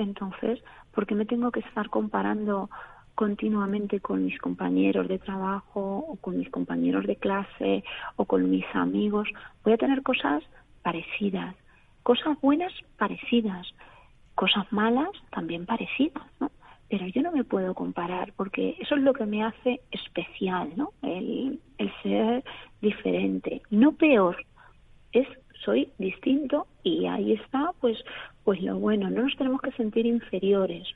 Entonces, 0.04 0.64
¿por 0.94 1.06
qué 1.06 1.16
me 1.16 1.26
tengo 1.26 1.52
que 1.52 1.62
estar 1.62 1.90
comparando 1.90 2.70
continuamente 3.20 4.00
con 4.00 4.24
mis 4.24 4.40
compañeros 4.40 5.10
de 5.10 5.20
trabajo 5.20 6.06
o 6.08 6.16
con 6.22 6.38
mis 6.38 6.50
compañeros 6.50 7.06
de 7.06 7.18
clase 7.18 7.84
o 8.16 8.24
con 8.24 8.50
mis 8.50 8.64
amigos. 8.74 9.28
Voy 9.66 9.74
a 9.74 9.78
tener 9.78 10.04
cosas 10.04 10.42
parecidas, 10.84 11.54
cosas 12.02 12.40
buenas 12.40 12.72
parecidas, 12.98 13.68
cosas 14.36 14.72
malas 14.72 15.10
también 15.32 15.66
parecidas, 15.66 16.24
¿no? 16.40 16.50
Pero 16.90 17.08
yo 17.08 17.22
no 17.22 17.34
me 17.34 17.44
puedo 17.44 17.74
comparar 17.74 18.32
porque 18.38 18.78
eso 18.80 18.96
es 18.96 19.02
lo 19.02 19.12
que 19.12 19.26
me 19.26 19.44
hace 19.44 19.82
especial, 19.92 20.72
¿no? 20.78 20.94
El, 21.02 21.60
el 21.78 21.92
ser 22.02 22.46
diferente, 22.80 23.64
no 23.70 23.92
peor, 23.92 24.46
es 25.12 25.28
soy 25.64 25.90
distinto 25.98 26.68
y 26.84 27.06
ahí 27.06 27.34
está 27.34 27.72
pues 27.80 27.98
pues 28.44 28.62
lo 28.62 28.80
bueno, 28.80 29.10
no 29.10 29.24
nos 29.24 29.36
tenemos 29.36 29.62
que 29.62 29.72
sentir 29.74 30.06
inferiores. 30.06 30.88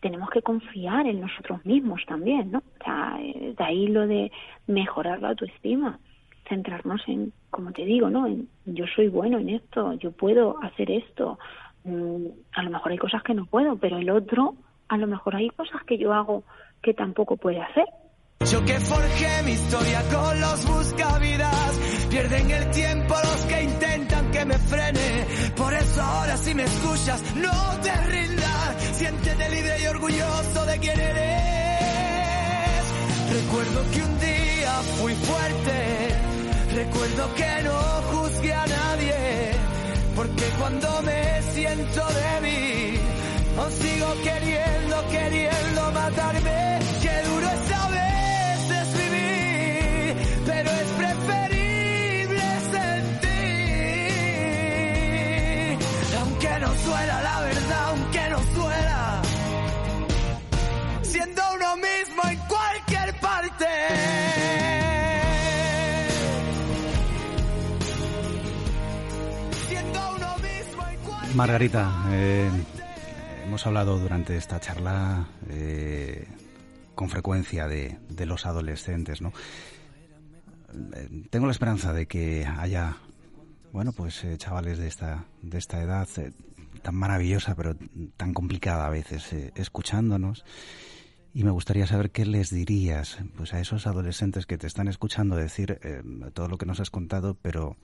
tenemos 0.00 0.30
que 0.30 0.42
confiar 0.42 1.06
en 1.06 1.20
nosotros 1.20 1.64
mismos 1.64 2.00
también, 2.06 2.50
¿no? 2.52 2.58
O 2.58 2.84
sea, 2.84 3.18
eh, 3.20 3.54
de 3.58 3.64
ahí 3.64 3.88
lo 3.88 4.06
de 4.06 4.30
mejorar 4.66 5.20
la 5.20 5.30
autoestima, 5.30 5.98
centrarnos 6.48 7.02
en, 7.08 7.32
como 7.50 7.72
te 7.72 7.84
digo, 7.84 8.08
¿no? 8.08 8.26
En, 8.26 8.48
yo 8.64 8.86
soy 8.94 9.08
bueno 9.08 9.38
en 9.38 9.50
esto, 9.50 9.94
yo 9.94 10.12
puedo 10.12 10.62
hacer 10.62 10.90
esto. 10.90 11.38
Mm, 11.84 12.26
a 12.52 12.62
lo 12.62 12.70
mejor 12.70 12.92
hay 12.92 12.98
cosas 12.98 13.22
que 13.22 13.34
no 13.34 13.46
puedo, 13.46 13.76
pero 13.76 13.98
el 13.98 14.10
otro, 14.10 14.54
a 14.88 14.96
lo 14.96 15.06
mejor 15.06 15.36
hay 15.36 15.50
cosas 15.50 15.82
que 15.84 15.98
yo 15.98 16.12
hago 16.12 16.44
que 16.82 16.94
tampoco 16.94 17.36
puede 17.36 17.60
hacer. 17.60 17.86
Yo 18.44 18.64
que 18.64 18.78
forjé 18.78 19.42
mi 19.44 19.52
historia 19.52 20.02
con 20.12 20.40
los 20.40 20.66
buscavidas, 20.66 21.70
pierden 22.10 22.50
el 22.50 22.70
tiempo 22.70 23.14
los 23.24 23.40
que 23.46 23.62
intentan 23.64 24.30
que 24.30 24.44
me 24.44 24.58
frene. 24.58 25.26
Por 25.56 25.74
eso 25.74 26.02
ahora 26.02 26.36
si 26.36 26.54
me 26.54 26.62
escuchas, 26.64 27.22
no 27.34 27.80
te 27.82 27.96
rindas, 27.96 28.76
siéntete 28.92 29.48
libre 29.48 29.82
y 29.82 29.86
orgulloso 29.86 30.66
de 30.66 30.78
quién 30.78 31.00
eres. 31.00 32.84
Recuerdo 33.32 33.90
que 33.90 34.02
un 34.02 34.18
día 34.20 34.72
fui 35.00 35.14
fuerte, 35.14 36.08
recuerdo 36.74 37.34
que 37.34 37.62
no 37.64 37.78
juzgué 38.12 38.54
a 38.54 38.66
nadie, 38.66 39.14
porque 40.14 40.44
cuando 40.58 41.02
me 41.02 41.42
siento 41.52 42.02
débil, 42.06 43.00
os 43.58 43.74
sigo 43.74 44.14
queriendo, 44.22 45.08
queriendo 45.10 45.92
matarme. 45.92 46.55
Margarita, 71.36 72.06
eh, 72.12 72.48
hemos 73.44 73.66
hablado 73.66 73.98
durante 73.98 74.38
esta 74.38 74.58
charla 74.58 75.28
eh, 75.50 76.26
con 76.94 77.10
frecuencia 77.10 77.68
de, 77.68 77.98
los 78.24 78.46
adolescentes, 78.46 79.20
¿no? 79.20 79.34
Eh, 80.94 81.26
tengo 81.28 81.44
la 81.44 81.52
esperanza 81.52 81.92
de 81.92 82.06
que 82.06 82.46
haya, 82.46 82.96
bueno, 83.70 83.92
pues 83.92 84.24
eh, 84.24 84.38
chavales 84.38 84.78
de 84.78 84.88
esta, 84.88 85.26
de 85.42 85.58
esta 85.58 85.82
edad 85.82 86.08
eh, 86.16 86.32
tan 86.80 86.94
maravillosa, 86.94 87.54
pero 87.54 87.76
tan 88.16 88.32
complicada 88.32 88.86
a 88.86 88.90
veces, 88.90 89.30
escuchándonos 89.56 90.42
Y 91.34 91.44
me 91.44 91.50
gustaría 91.50 91.86
saber 91.86 92.12
qué 92.12 92.24
les 92.24 92.48
dirías 92.48 93.18
pues 93.36 93.52
a 93.52 93.60
esos 93.60 93.86
adolescentes 93.86 94.46
que 94.46 94.56
te 94.56 94.66
están 94.66 94.88
escuchando 94.88 95.36
decir 95.36 95.78
todo 96.32 96.48
lo 96.48 96.56
que 96.56 96.64
nos 96.64 96.80
has 96.80 96.88
contado, 96.88 97.36
pero 97.42 97.76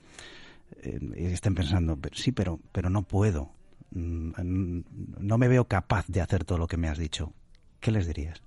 eh, 0.83 0.99
estén 1.33 1.55
pensando, 1.55 1.97
sí, 2.13 2.31
pero, 2.31 2.59
pero 2.71 2.89
no 2.89 3.03
puedo, 3.03 3.51
mm, 3.91 4.79
no 5.19 5.37
me 5.37 5.47
veo 5.47 5.65
capaz 5.65 6.07
de 6.07 6.21
hacer 6.21 6.43
todo 6.43 6.57
lo 6.57 6.67
que 6.67 6.77
me 6.77 6.87
has 6.87 6.97
dicho. 6.97 7.33
¿Qué 7.79 7.91
les 7.91 8.07
dirías? 8.07 8.41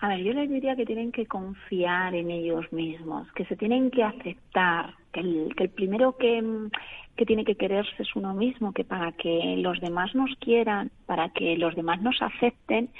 A 0.00 0.08
ver, 0.08 0.20
yo 0.20 0.32
les 0.32 0.48
diría 0.48 0.76
que 0.76 0.86
tienen 0.86 1.10
que 1.10 1.26
confiar 1.26 2.14
en 2.14 2.30
ellos 2.30 2.72
mismos, 2.72 3.30
que 3.32 3.44
se 3.46 3.56
tienen 3.56 3.90
que 3.90 4.04
aceptar, 4.04 4.94
que 5.12 5.20
el, 5.20 5.54
que 5.56 5.64
el 5.64 5.70
primero 5.70 6.16
que, 6.16 6.68
que 7.16 7.26
tiene 7.26 7.44
que 7.44 7.56
quererse 7.56 8.04
es 8.04 8.14
uno 8.14 8.32
mismo, 8.32 8.72
que 8.72 8.84
para 8.84 9.10
que 9.12 9.56
los 9.58 9.80
demás 9.80 10.14
nos 10.14 10.30
quieran, 10.36 10.92
para 11.06 11.30
que 11.30 11.56
los 11.56 11.74
demás 11.74 12.00
nos 12.00 12.22
acepten, 12.22 12.90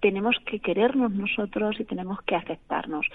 tenemos 0.00 0.36
que 0.44 0.58
querernos 0.58 1.12
nosotros 1.12 1.78
y 1.78 1.84
tenemos 1.84 2.20
que 2.22 2.34
aceptarnos 2.34 3.06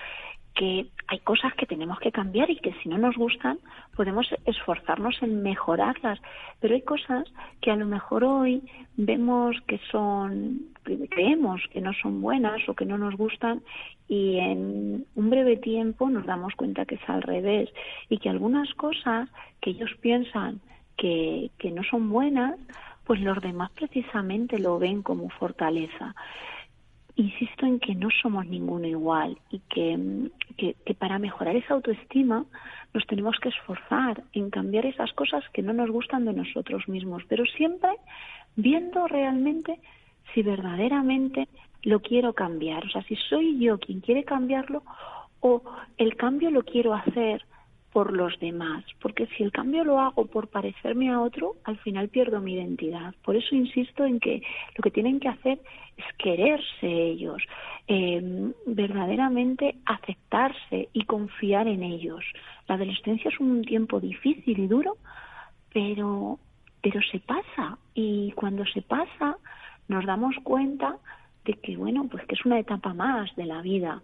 que 0.58 0.88
hay 1.08 1.20
cosas 1.20 1.54
que 1.54 1.68
tenemos 1.68 2.00
que 2.00 2.12
cambiar 2.12 2.50
y 2.50 2.58
que 2.58 2.74
si 2.82 2.90
no 2.90 2.98
nos 2.98 3.16
gustan 3.16 3.60
podemos 3.96 4.28
esforzarnos 4.46 5.22
en 5.22 5.44
mejorarlas, 5.44 6.20
pero 6.60 6.74
hay 6.74 6.82
cosas 6.82 7.32
que 7.62 7.72
a 7.72 7.76
lo 7.76 7.86
mejor 7.86 8.24
hoy 8.24 8.64
vemos 8.98 9.56
que 9.68 9.80
son, 9.92 10.62
creemos 10.84 11.62
que 11.72 11.80
no 11.80 11.94
son 11.94 12.22
buenas 12.22 12.68
o 12.68 12.74
que 12.74 12.86
no 12.86 12.98
nos 12.98 13.16
gustan 13.16 13.62
y 14.08 14.38
en 14.40 15.06
un 15.16 15.30
breve 15.30 15.58
tiempo 15.58 16.10
nos 16.10 16.26
damos 16.26 16.56
cuenta 16.56 16.86
que 16.86 16.96
es 16.96 17.08
al 17.10 17.22
revés 17.22 17.70
y 18.10 18.18
que 18.18 18.30
algunas 18.30 18.74
cosas 18.74 19.30
que 19.62 19.70
ellos 19.70 19.92
piensan 20.02 20.60
que, 20.98 21.52
que 21.60 21.70
no 21.70 21.84
son 21.84 22.10
buenas, 22.10 22.60
pues 23.06 23.22
los 23.22 23.40
demás 23.42 23.70
precisamente 23.72 24.58
lo 24.58 24.80
ven 24.80 25.04
como 25.04 25.30
fortaleza 25.30 26.16
insisto 27.18 27.66
en 27.66 27.80
que 27.80 27.96
no 27.96 28.10
somos 28.22 28.46
ninguno 28.46 28.88
igual 28.88 29.38
y 29.50 29.60
que, 29.70 30.30
que, 30.56 30.94
para 30.94 31.20
mejorar 31.20 31.56
esa 31.56 31.74
autoestima 31.74 32.46
nos 32.94 33.06
tenemos 33.08 33.36
que 33.42 33.50
esforzar 33.50 34.24
en 34.34 34.50
cambiar 34.52 34.86
esas 34.86 35.12
cosas 35.14 35.44
que 35.52 35.64
no 35.64 35.74
nos 35.74 35.90
gustan 35.90 36.26
de 36.26 36.34
nosotros 36.34 36.88
mismos, 36.88 37.24
pero 37.28 37.46
siempre 37.46 37.90
viendo 38.56 39.08
realmente 39.08 39.80
si 40.34 40.44
verdaderamente 40.44 41.48
lo 41.84 42.02
quiero 42.02 42.34
cambiar, 42.34 42.86
o 42.86 42.90
sea, 42.90 43.02
si 43.04 43.16
soy 43.16 43.60
yo 43.60 43.80
quien 43.80 44.00
quiere 44.00 44.24
cambiarlo 44.24 44.84
o 45.40 45.64
el 45.98 46.16
cambio 46.16 46.52
lo 46.52 46.64
quiero 46.64 46.94
hacer 46.94 47.44
por 47.92 48.14
los 48.14 48.38
demás, 48.40 48.84
porque 49.02 49.28
si 49.28 49.44
el 49.44 49.52
cambio 49.52 49.84
lo 49.84 50.00
hago 50.00 50.26
por 50.26 50.50
parecerme 50.50 51.10
a 51.10 51.22
otro, 51.22 51.56
al 51.64 51.78
final 51.80 52.10
pierdo 52.10 52.42
mi 52.42 52.54
identidad. 52.54 53.16
Por 53.24 53.36
eso 53.36 53.56
insisto 53.56 54.06
en 54.06 54.20
que 54.20 54.42
lo 54.76 54.82
que 54.82 54.92
tienen 54.92 55.20
que 55.20 55.30
hacer 55.30 55.60
es 55.96 56.06
quererse 56.18 56.88
ellos, 56.88 57.42
eh, 57.88 58.52
verdaderamente 58.66 59.76
aceptarse 59.86 60.90
y 60.94 61.06
confiar 61.06 61.68
en 61.68 61.82
ellos. 61.82 62.24
La 62.68 62.76
adolescencia 62.76 63.30
es 63.30 63.40
un 63.40 63.64
tiempo 63.64 64.00
difícil 64.00 64.60
y 64.60 64.68
duro, 64.68 64.98
pero, 65.74 66.40
pero 66.82 67.02
se 67.12 67.20
pasa 67.20 67.78
y 67.94 68.32
cuando 68.34 68.66
se 68.66 68.82
pasa 68.82 69.38
nos 69.88 70.06
damos 70.06 70.36
cuenta 70.44 70.98
de 71.46 71.54
que 71.54 71.78
bueno, 71.78 72.08
pues 72.12 72.26
que 72.26 72.36
es 72.36 72.46
una 72.46 72.60
etapa 72.60 72.94
más 72.94 73.34
de 73.36 73.46
la 73.46 73.62
vida 73.62 74.02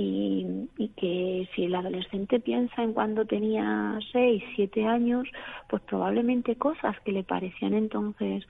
y, 0.00 0.90
que 0.96 1.48
si 1.54 1.64
el 1.64 1.74
adolescente 1.74 2.40
piensa 2.40 2.82
en 2.82 2.92
cuando 2.92 3.24
tenía 3.24 3.98
seis, 4.12 4.42
siete 4.54 4.84
años, 4.84 5.28
pues 5.68 5.82
probablemente 5.82 6.56
cosas 6.56 6.98
que 7.00 7.12
le 7.12 7.24
parecían 7.24 7.74
entonces 7.74 8.44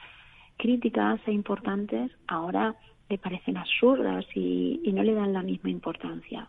críticas 0.56 1.20
e 1.26 1.32
importantes 1.32 2.10
ahora 2.26 2.74
le 3.08 3.18
parecen 3.18 3.56
absurdas 3.56 4.24
y, 4.34 4.80
y 4.84 4.92
no 4.92 5.02
le 5.02 5.14
dan 5.14 5.32
la 5.32 5.42
misma 5.42 5.70
importancia. 5.70 6.48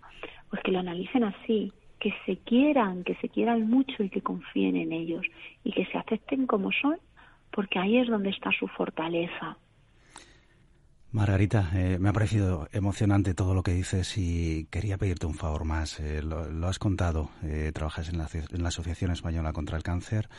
Pues 0.49 0.61
que 0.63 0.71
lo 0.71 0.79
analicen 0.79 1.23
así, 1.23 1.71
que 1.99 2.13
se 2.25 2.37
quieran, 2.37 3.03
que 3.03 3.15
se 3.15 3.29
quieran 3.29 3.69
mucho 3.69 4.03
y 4.03 4.09
que 4.09 4.21
confíen 4.21 4.75
en 4.75 4.91
ellos 4.91 5.25
y 5.63 5.71
que 5.71 5.85
se 5.85 5.97
acepten 5.97 6.47
como 6.47 6.71
son, 6.71 6.97
porque 7.51 7.79
ahí 7.79 7.97
es 7.97 8.07
donde 8.07 8.31
está 8.31 8.51
su 8.51 8.67
fortaleza. 8.67 9.57
Margarita, 11.11 11.71
eh, 11.75 11.97
me 11.99 12.09
ha 12.09 12.13
parecido 12.13 12.67
emocionante 12.71 13.33
todo 13.33 13.55
lo 13.55 13.63
que 13.63 13.73
dices 13.73 14.15
y 14.17 14.67
quería 14.69 14.97
pedirte 14.97 15.25
un 15.25 15.33
favor 15.33 15.65
más. 15.65 15.99
Eh, 15.99 16.21
lo, 16.21 16.67
has 16.67 16.77
contado, 16.77 17.31
eh, 17.43 17.71
trabajas 17.73 18.09
en 18.09 18.19
la, 18.19 18.29
en 18.33 18.61
la, 18.61 18.69
Asociación 18.69 19.09
Española 19.09 19.51
contra 19.51 19.75
el 19.75 19.81
Cáncer 19.81 20.29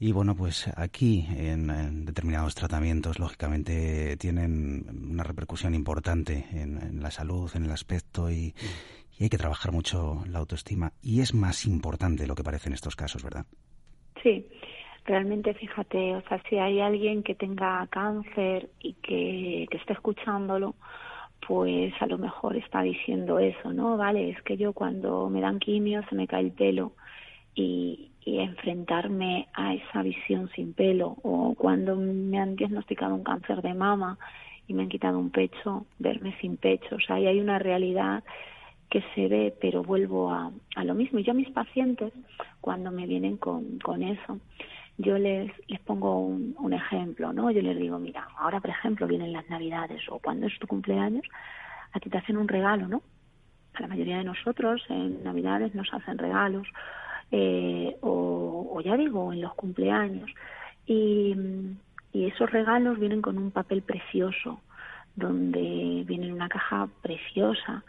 y 0.00 0.10
bueno, 0.10 0.34
pues 0.34 0.66
aquí 0.76 1.24
en, 1.36 2.04
determinados 2.04 2.56
tratamientos, 2.56 3.20
lógicamente, 3.20 4.16
tienen 4.16 4.86
una 5.12 5.22
repercusión 5.22 5.72
importante 5.72 6.46
en, 6.50 7.00
la 7.00 7.12
salud, 7.12 7.48
en 7.54 7.66
el 7.66 7.70
aspecto 7.70 8.28
y, 8.28 8.56
y 9.20 9.22
hay 9.22 9.28
que 9.30 9.38
trabajar 9.38 9.70
mucho 9.70 10.24
la 10.26 10.40
autoestima 10.40 10.92
y 11.00 11.20
es 11.20 11.32
más 11.32 11.64
importante 11.64 12.26
lo 12.26 12.34
que 12.34 12.42
parece 12.42 12.68
en 12.68 12.74
estos 12.74 12.96
casos, 12.96 13.22
¿verdad? 13.22 13.46
Sí 14.20 14.48
realmente 15.04 15.54
fíjate, 15.54 16.16
o 16.16 16.22
sea, 16.22 16.42
si 16.48 16.58
hay 16.58 16.80
alguien 16.80 17.22
que 17.22 17.34
tenga 17.34 17.86
cáncer 17.90 18.70
y 18.80 18.94
que, 18.94 19.66
que 19.70 19.76
esté 19.76 19.92
escuchándolo, 19.92 20.74
pues 21.46 21.92
a 22.00 22.06
lo 22.06 22.18
mejor 22.18 22.56
está 22.56 22.82
diciendo 22.82 23.38
eso, 23.38 23.72
¿no? 23.72 23.96
Vale, 23.96 24.30
es 24.30 24.42
que 24.42 24.56
yo 24.56 24.72
cuando 24.72 25.28
me 25.28 25.40
dan 25.40 25.58
quimio 25.58 26.02
se 26.08 26.14
me 26.14 26.28
cae 26.28 26.42
el 26.42 26.52
pelo 26.52 26.92
y, 27.54 28.10
y 28.24 28.38
enfrentarme 28.38 29.48
a 29.54 29.74
esa 29.74 30.02
visión 30.02 30.48
sin 30.54 30.72
pelo 30.72 31.16
o 31.22 31.54
cuando 31.56 31.96
me 31.96 32.38
han 32.38 32.56
diagnosticado 32.56 33.14
un 33.14 33.24
cáncer 33.24 33.60
de 33.62 33.74
mama 33.74 34.18
y 34.68 34.74
me 34.74 34.84
han 34.84 34.88
quitado 34.88 35.18
un 35.18 35.30
pecho, 35.30 35.86
verme 35.98 36.36
sin 36.40 36.56
pecho, 36.56 36.96
o 36.96 37.00
sea, 37.00 37.16
ahí 37.16 37.26
hay 37.26 37.40
una 37.40 37.58
realidad 37.58 38.22
que 38.88 39.02
se 39.14 39.26
ve, 39.26 39.54
pero 39.58 39.82
vuelvo 39.82 40.30
a, 40.30 40.52
a 40.76 40.84
lo 40.84 40.94
mismo. 40.94 41.18
Y 41.18 41.24
yo 41.24 41.32
a 41.32 41.34
mis 41.34 41.50
pacientes, 41.50 42.12
cuando 42.60 42.90
me 42.90 43.06
vienen 43.06 43.38
con, 43.38 43.78
con 43.78 44.02
eso, 44.02 44.38
yo 45.02 45.18
les, 45.18 45.50
les 45.68 45.80
pongo 45.80 46.20
un, 46.20 46.54
un, 46.58 46.72
ejemplo, 46.72 47.32
¿no? 47.32 47.50
Yo 47.50 47.60
les 47.60 47.76
digo, 47.76 47.98
mira, 47.98 48.28
ahora 48.38 48.60
por 48.60 48.70
ejemplo 48.70 49.06
vienen 49.06 49.32
las 49.32 49.48
navidades 49.50 50.02
o 50.08 50.18
cuando 50.18 50.46
es 50.46 50.58
tu 50.58 50.66
cumpleaños, 50.66 51.24
a 51.92 52.00
ti 52.00 52.08
te 52.08 52.18
hacen 52.18 52.36
un 52.36 52.48
regalo, 52.48 52.88
¿no? 52.88 53.02
A 53.74 53.82
la 53.82 53.88
mayoría 53.88 54.18
de 54.18 54.24
nosotros 54.24 54.82
en 54.88 55.24
navidades 55.24 55.74
nos 55.74 55.92
hacen 55.92 56.18
regalos, 56.18 56.68
eh, 57.30 57.96
o, 58.02 58.70
o, 58.74 58.80
ya 58.80 58.96
digo, 58.96 59.32
en 59.32 59.40
los 59.40 59.54
cumpleaños. 59.54 60.30
Y, 60.86 61.34
y 62.12 62.26
esos 62.26 62.50
regalos 62.50 62.98
vienen 62.98 63.22
con 63.22 63.38
un 63.38 63.50
papel 63.50 63.82
precioso, 63.82 64.60
donde 65.16 66.04
viene 66.06 66.32
una 66.32 66.48
caja 66.48 66.88
preciosa. 67.00 67.82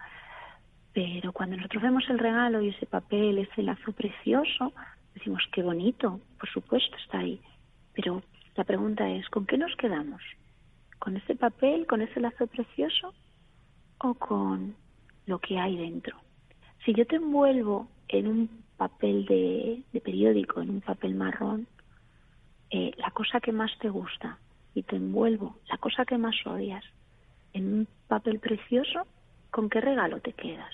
Pero 0.93 1.31
cuando 1.33 1.57
nosotros 1.57 1.83
vemos 1.83 2.03
el 2.09 2.19
regalo 2.19 2.61
y 2.61 2.69
ese 2.69 2.85
papel, 2.85 3.39
ese 3.39 3.63
lazo 3.63 3.91
precioso, 3.91 4.73
Decimos, 5.13 5.43
qué 5.51 5.61
bonito, 5.61 6.19
por 6.39 6.49
supuesto 6.49 6.95
está 6.97 7.19
ahí. 7.19 7.39
Pero 7.93 8.23
la 8.55 8.63
pregunta 8.63 9.09
es, 9.09 9.27
¿con 9.29 9.45
qué 9.45 9.57
nos 9.57 9.75
quedamos? 9.75 10.21
¿Con 10.99 11.17
ese 11.17 11.35
papel, 11.35 11.85
con 11.85 12.01
ese 12.01 12.19
lazo 12.19 12.47
precioso 12.47 13.13
o 13.99 14.13
con 14.13 14.75
lo 15.25 15.39
que 15.39 15.59
hay 15.59 15.77
dentro? 15.77 16.17
Si 16.85 16.93
yo 16.93 17.05
te 17.05 17.17
envuelvo 17.17 17.87
en 18.07 18.27
un 18.27 18.63
papel 18.77 19.25
de, 19.25 20.01
periódico, 20.01 20.61
en 20.61 20.69
un 20.69 20.81
papel 20.81 21.15
marrón, 21.15 21.67
eh, 22.69 22.91
la 22.97 23.11
cosa 23.11 23.39
que 23.39 23.51
más 23.51 23.71
te 23.79 23.89
gusta 23.89 24.37
y 24.73 24.83
te 24.83 24.95
envuelvo 24.95 25.57
la 25.69 25.77
cosa 25.77 26.05
que 26.05 26.17
más 26.17 26.35
odias 26.45 26.83
en 27.53 27.73
un 27.73 27.87
papel 28.07 28.39
precioso, 28.39 29.05
¿con 29.51 29.69
qué 29.69 29.79
regalo 29.79 30.19
te 30.19 30.33
quedas? 30.33 30.73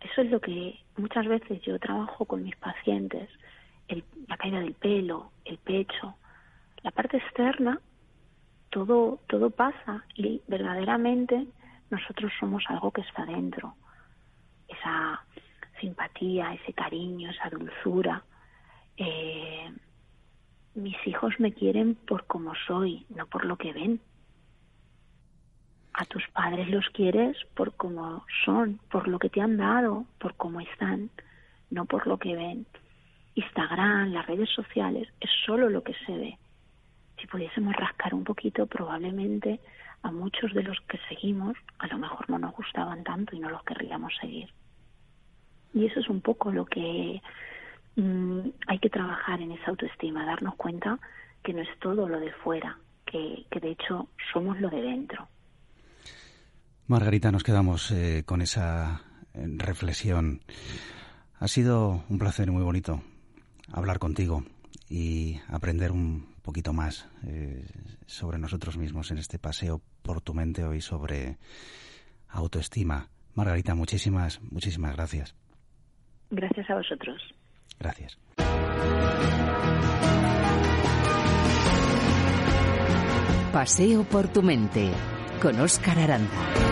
Eso 0.00 0.22
es 0.22 0.30
lo 0.30 0.40
que 0.40 0.78
muchas 0.96 1.26
veces 1.26 1.60
yo 1.62 1.78
trabajo 1.78 2.24
con 2.24 2.44
mis 2.44 2.56
pacientes, 2.56 3.28
la 4.28 4.36
caída 4.36 4.60
del 4.60 4.74
pelo, 4.74 5.32
el 5.44 5.58
pecho, 5.58 6.14
la 6.82 6.90
parte 6.90 7.16
externa, 7.16 7.80
todo, 8.70 9.18
todo 9.26 9.50
pasa 9.50 10.04
y 10.14 10.42
verdaderamente 10.46 11.46
nosotros 11.90 12.32
somos 12.38 12.64
algo 12.68 12.90
que 12.90 13.00
está 13.00 13.24
dentro. 13.24 13.74
Esa 14.68 15.24
simpatía, 15.80 16.52
ese 16.54 16.72
cariño, 16.74 17.30
esa 17.30 17.48
dulzura. 17.48 18.22
Eh, 18.96 19.72
mis 20.74 20.96
hijos 21.06 21.34
me 21.40 21.52
quieren 21.52 21.94
por 21.94 22.26
como 22.26 22.52
soy, 22.66 23.06
no 23.08 23.26
por 23.26 23.44
lo 23.44 23.56
que 23.56 23.72
ven 23.72 24.00
a 25.98 26.04
tus 26.04 26.22
padres 26.28 26.70
los 26.70 26.88
quieres 26.90 27.36
por 27.54 27.74
cómo 27.74 28.24
son, 28.44 28.78
por 28.88 29.08
lo 29.08 29.18
que 29.18 29.30
te 29.30 29.40
han 29.40 29.56
dado, 29.56 30.04
por 30.18 30.36
cómo 30.36 30.60
están, 30.60 31.10
no 31.70 31.86
por 31.86 32.06
lo 32.06 32.18
que 32.18 32.36
ven. 32.36 32.66
Instagram, 33.34 34.12
las 34.12 34.24
redes 34.26 34.48
sociales, 34.50 35.08
es 35.18 35.30
solo 35.44 35.68
lo 35.68 35.82
que 35.82 35.94
se 36.06 36.12
ve. 36.12 36.38
Si 37.20 37.26
pudiésemos 37.26 37.74
rascar 37.74 38.14
un 38.14 38.22
poquito, 38.22 38.66
probablemente 38.66 39.58
a 40.02 40.12
muchos 40.12 40.54
de 40.54 40.62
los 40.62 40.78
que 40.82 41.00
seguimos 41.08 41.56
a 41.80 41.88
lo 41.88 41.98
mejor 41.98 42.30
no 42.30 42.38
nos 42.38 42.54
gustaban 42.54 43.02
tanto 43.02 43.34
y 43.34 43.40
no 43.40 43.50
los 43.50 43.64
querríamos 43.64 44.12
seguir. 44.20 44.48
Y 45.74 45.86
eso 45.86 45.98
es 45.98 46.08
un 46.08 46.20
poco 46.20 46.52
lo 46.52 46.64
que 46.64 47.20
mm, 47.96 48.40
hay 48.68 48.78
que 48.78 48.88
trabajar 48.88 49.42
en 49.42 49.50
esa 49.50 49.72
autoestima, 49.72 50.24
darnos 50.24 50.54
cuenta 50.54 51.00
que 51.42 51.52
no 51.52 51.62
es 51.62 51.78
todo 51.80 52.08
lo 52.08 52.20
de 52.20 52.30
fuera, 52.34 52.78
que, 53.04 53.46
que 53.50 53.58
de 53.58 53.70
hecho 53.70 54.06
somos 54.32 54.60
lo 54.60 54.70
de 54.70 54.80
dentro. 54.80 55.26
Margarita, 56.88 57.30
nos 57.30 57.44
quedamos 57.44 57.90
eh, 57.90 58.22
con 58.24 58.40
esa 58.40 59.02
eh, 59.34 59.44
reflexión. 59.58 60.40
Ha 61.38 61.46
sido 61.46 62.02
un 62.08 62.18
placer 62.18 62.50
muy 62.50 62.62
bonito 62.62 63.02
hablar 63.70 63.98
contigo 63.98 64.42
y 64.88 65.38
aprender 65.48 65.92
un 65.92 66.34
poquito 66.40 66.72
más 66.72 67.06
eh, 67.26 67.66
sobre 68.06 68.38
nosotros 68.38 68.78
mismos 68.78 69.10
en 69.10 69.18
este 69.18 69.38
paseo 69.38 69.82
por 70.02 70.22
tu 70.22 70.32
mente 70.32 70.64
hoy 70.64 70.80
sobre 70.80 71.36
autoestima. 72.26 73.10
Margarita, 73.34 73.74
muchísimas, 73.74 74.40
muchísimas 74.40 74.96
gracias. 74.96 75.34
Gracias 76.30 76.70
a 76.70 76.74
vosotros. 76.74 77.22
Gracias. 77.78 78.18
Paseo 83.52 84.04
por 84.04 84.28
tu 84.28 84.42
mente 84.42 84.90
con 85.42 85.60
Óscar 85.60 85.98
Aranda. 85.98 86.67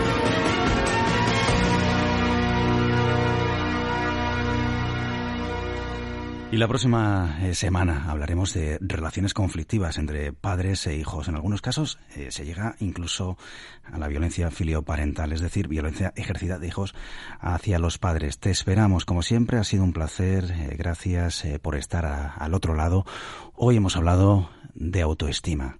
Y 6.49 6.55
la 6.55 6.67
próxima 6.69 7.39
eh, 7.41 7.53
semana 7.53 8.09
hablaremos 8.09 8.53
de 8.53 8.77
relaciones 8.79 9.33
conflictivas 9.33 9.97
entre 9.97 10.31
padres 10.31 10.87
e 10.87 10.95
hijos. 10.95 11.27
En 11.27 11.35
algunos 11.35 11.61
casos 11.61 11.99
eh, 12.15 12.31
se 12.31 12.45
llega 12.45 12.77
incluso 12.79 13.37
a 13.83 13.97
la 13.97 14.07
violencia 14.07 14.49
filioparental, 14.49 15.33
es 15.33 15.41
decir, 15.41 15.67
violencia 15.67 16.13
ejercida 16.15 16.57
de 16.57 16.67
hijos 16.67 16.95
hacia 17.41 17.79
los 17.79 17.97
padres. 17.97 18.39
Te 18.39 18.49
esperamos, 18.49 19.03
como 19.03 19.23
siempre, 19.23 19.57
ha 19.57 19.65
sido 19.65 19.83
un 19.83 19.91
placer. 19.91 20.45
Eh, 20.49 20.75
gracias 20.77 21.45
por 21.61 21.75
estar 21.75 22.05
al 22.05 22.53
otro 22.53 22.75
lado. 22.75 23.05
Hoy 23.53 23.75
hemos 23.75 23.97
hablado 23.97 24.49
de 24.73 25.01
autoestima. 25.01 25.79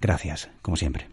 Gracias, 0.00 0.48
como 0.62 0.76
siempre. 0.76 1.08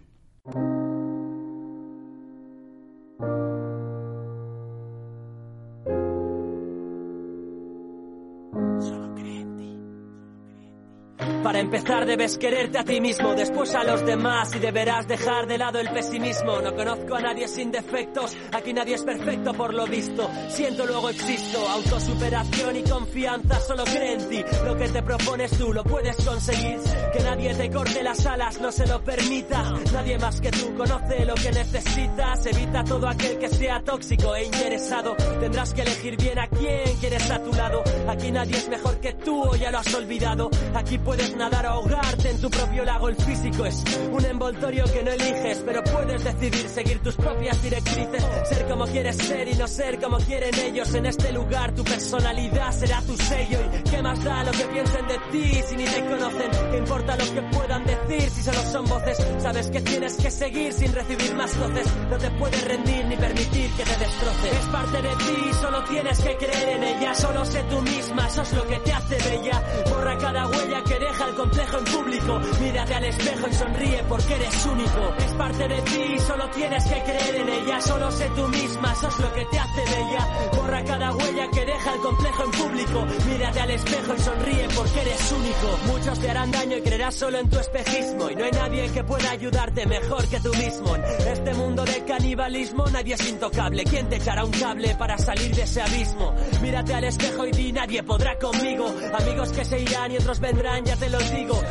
Para 11.44 11.60
empezar 11.60 12.06
debes 12.06 12.38
quererte 12.38 12.80
a 12.80 12.84
ti 12.84 13.00
mismo, 13.00 13.34
después 13.34 13.74
a 13.74 13.84
los 13.86 14.06
demás 14.06 14.54
y 14.56 14.60
deberás 14.60 15.08
dejar 15.08 15.48
de 15.48 15.58
lado 15.58 15.80
el 15.80 15.90
pesimismo. 15.90 16.60
No 16.62 16.76
conozco 16.76 17.16
a 17.16 17.22
nadie 17.22 17.48
sin 17.48 17.72
defectos, 17.72 18.36
aquí 18.52 18.74
nadie 18.74 18.96
es 18.96 19.04
perfecto 19.04 19.54
por 19.54 19.74
lo 19.74 19.88
visto. 19.88 20.30
Siento 20.50 20.86
luego 20.86 21.10
existo, 21.10 21.68
autosuperación 21.70 22.76
y 22.76 22.84
confianza, 22.84 23.60
solo 23.62 23.86
cree 23.86 24.14
en 24.14 24.30
ti. 24.30 24.44
Lo 24.66 24.78
que 24.78 24.90
te 24.90 25.02
propones 25.02 25.52
tú 25.58 25.74
lo 25.74 25.84
puedes 25.84 26.18
conseguir. 26.18 26.78
Que 27.14 27.24
nadie 27.24 27.56
te 27.56 27.70
corte 27.70 28.04
las 28.04 28.26
alas, 28.26 28.60
no 28.60 28.72
se 28.72 28.86
lo 28.86 29.02
permita. 29.02 29.64
Nadie 29.94 30.20
más 30.20 30.42
que 30.42 30.52
tú 30.52 30.76
conoce 30.76 31.26
lo 31.26 31.36
que 31.36 31.52
necesitas. 31.52 32.46
Evita 32.46 32.84
todo 32.84 33.08
aquel 33.08 33.40
que 33.40 33.48
sea 33.48 33.82
tóxico 33.82 34.36
e 34.36 34.44
interesado. 34.44 35.16
Tendrás 35.40 35.74
que 35.74 35.82
elegir 35.82 36.18
bien 36.18 36.38
a 36.38 36.48
quién 36.48 36.98
quieres 37.00 37.32
a 37.32 37.42
tu 37.42 37.54
lado. 37.54 37.82
Aquí 38.08 38.30
nadie 38.32 38.58
es 38.58 38.68
mejor 38.68 39.00
que 39.00 39.14
tú 39.14 39.42
o 39.42 39.56
ya 39.56 39.72
lo 39.72 39.80
has 39.80 39.94
olvidado. 39.94 40.50
Aquí 40.76 40.98
puedes 40.98 41.29
nadar 41.36 41.66
o 41.68 41.70
ahogarte 41.70 42.30
en 42.30 42.42
tu 42.42 42.50
propio 42.50 42.86
lago. 42.86 43.10
El 43.10 43.16
físico 43.16 43.66
es 43.66 43.84
un 44.12 44.26
envoltorio 44.26 44.84
que 44.86 45.04
no 45.04 45.12
eliges, 45.12 45.64
pero 45.66 45.84
puedes 45.84 46.24
decidir 46.24 46.70
seguir 46.70 47.00
tus 47.02 47.16
propias 47.16 47.62
directrices, 47.62 48.24
ser 48.48 48.68
como 48.68 48.86
quieres 48.86 49.18
ser 49.18 49.48
y 49.48 49.56
no 49.56 49.68
ser 49.68 50.00
como 50.00 50.18
quieren 50.18 50.54
ellos. 50.60 50.94
En 50.94 51.06
este 51.06 51.32
lugar 51.32 51.74
tu 51.74 51.84
personalidad 51.84 52.72
será 52.72 53.02
tu 53.02 53.16
sello 53.18 53.60
y 53.62 53.90
qué 53.90 54.02
más 54.02 54.24
da 54.24 54.44
lo 54.44 54.52
que 54.52 54.64
piensen 54.66 55.08
de 55.08 55.18
ti 55.32 55.62
si 55.68 55.76
ni 55.76 55.86
te 55.86 56.06
conocen, 56.06 56.52
qué 56.72 56.78
importa 56.78 57.16
lo 57.16 57.34
que 57.34 57.42
puedan 57.42 57.86
decir 57.86 58.30
si 58.30 58.42
solo 58.44 58.62
son 58.64 58.86
voces. 58.86 59.18
Sabes 59.40 59.70
que 59.70 59.82
tienes 59.82 60.16
que 60.18 60.32
seguir 60.32 60.74
sin 60.74 60.94
recibir 60.94 61.36
más 61.36 61.58
voces, 61.58 61.88
no 62.10 62.18
te 62.18 62.32
puedes 62.32 62.64
rendir 62.66 63.06
ni 63.06 63.16
permitir 63.16 63.72
que 63.72 63.84
te 63.84 63.98
destroce. 63.98 64.50
Es 64.50 64.66
parte 64.68 65.02
de 65.02 65.10
ti, 65.10 65.54
solo 65.62 65.84
tienes 65.86 66.20
que 66.20 66.38
creer 66.38 66.70
en 66.70 66.84
ella, 66.84 67.14
solo 67.14 67.46
sé 67.46 67.64
tú 67.70 67.82
misma, 67.82 68.28
eso 68.28 68.42
es 68.42 68.54
lo 68.54 68.68
que 68.68 68.80
te 68.80 68.94
hace 68.94 69.18
bella. 69.30 69.64
Borra 69.90 70.18
cada 70.18 70.48
huella 70.48 70.84
que 70.84 70.99
el 71.30 71.36
complejo 71.36 71.78
en 71.78 71.86
público. 71.86 72.40
Mírate 72.60 72.96
al 72.96 73.06
espejo 73.06 73.48
y 73.48 73.54
sonríe 73.54 74.04
porque 74.08 74.34
eres 74.36 74.66
único. 74.66 75.16
Es 75.18 75.32
parte 75.34 75.68
de 75.68 75.82
ti, 75.82 76.20
solo 76.20 76.50
tienes 76.50 76.84
que 76.86 77.04
creer 77.04 77.36
en 77.36 77.50
ella. 77.50 77.82
Solo 77.82 78.12
sé 78.12 78.30
tú 78.36 78.48
misma, 78.48 78.94
eso 78.94 79.08
es 79.08 79.20
lo 79.20 79.34
que 79.34 79.46
te 79.46 79.60
hace 79.60 79.82
bella. 79.82 80.28
Borra 80.56 80.84
cada 80.84 81.16
huella 81.16 81.48
que 81.52 81.66
deja 81.66 81.94
el 81.94 82.00
complejo 82.02 82.44
en 82.44 82.52
público. 82.52 83.06
Mírate 83.28 83.60
al 83.60 83.72
espejo 83.72 84.16
y 84.16 84.20
sonríe 84.20 84.68
porque 84.76 85.02
eres 85.02 85.32
único. 85.32 85.80
Muchos 85.88 86.20
te 86.20 86.30
harán 86.30 86.52
daño 86.52 86.78
y 86.78 86.82
creerás 86.82 87.16
solo 87.16 87.38
en 87.38 87.50
tu 87.50 87.60
espejismo. 87.60 88.30
Y 88.30 88.36
no 88.36 88.44
hay 88.46 88.52
nadie 88.52 88.92
que 88.92 89.04
pueda 89.04 89.32
ayudarte 89.32 89.86
mejor 89.86 90.28
que 90.28 90.40
tú 90.40 90.54
mismo. 90.56 90.96
En 90.96 91.28
este 91.28 91.54
mundo 91.54 91.86
de 91.86 92.04
canibalismo 92.06 92.86
nadie 92.88 93.14
es 93.14 93.30
intocable. 93.30 93.84
¿Quién 93.84 94.10
te 94.10 94.16
echará 94.18 94.44
un 94.44 94.52
cable 94.52 94.96
para 94.96 95.18
salir 95.18 95.56
de 95.56 95.64
ese 95.64 95.82
abismo? 95.82 96.34
Mírate 96.62 96.94
al 96.94 97.04
espejo 97.04 97.46
y 97.46 97.52
di 97.52 97.72
nadie 97.72 98.04
podrá 98.04 98.38
conmigo. 98.40 98.94
Amigos 99.14 99.52
que 99.52 99.66
se 99.66 99.80
irán 99.80 100.12
y 100.12 100.18
otros 100.18 100.40
vendrán, 100.40 100.84
ya 100.86 100.96
te 100.96 101.10
lo 101.10 101.19
digo. 101.28 101.62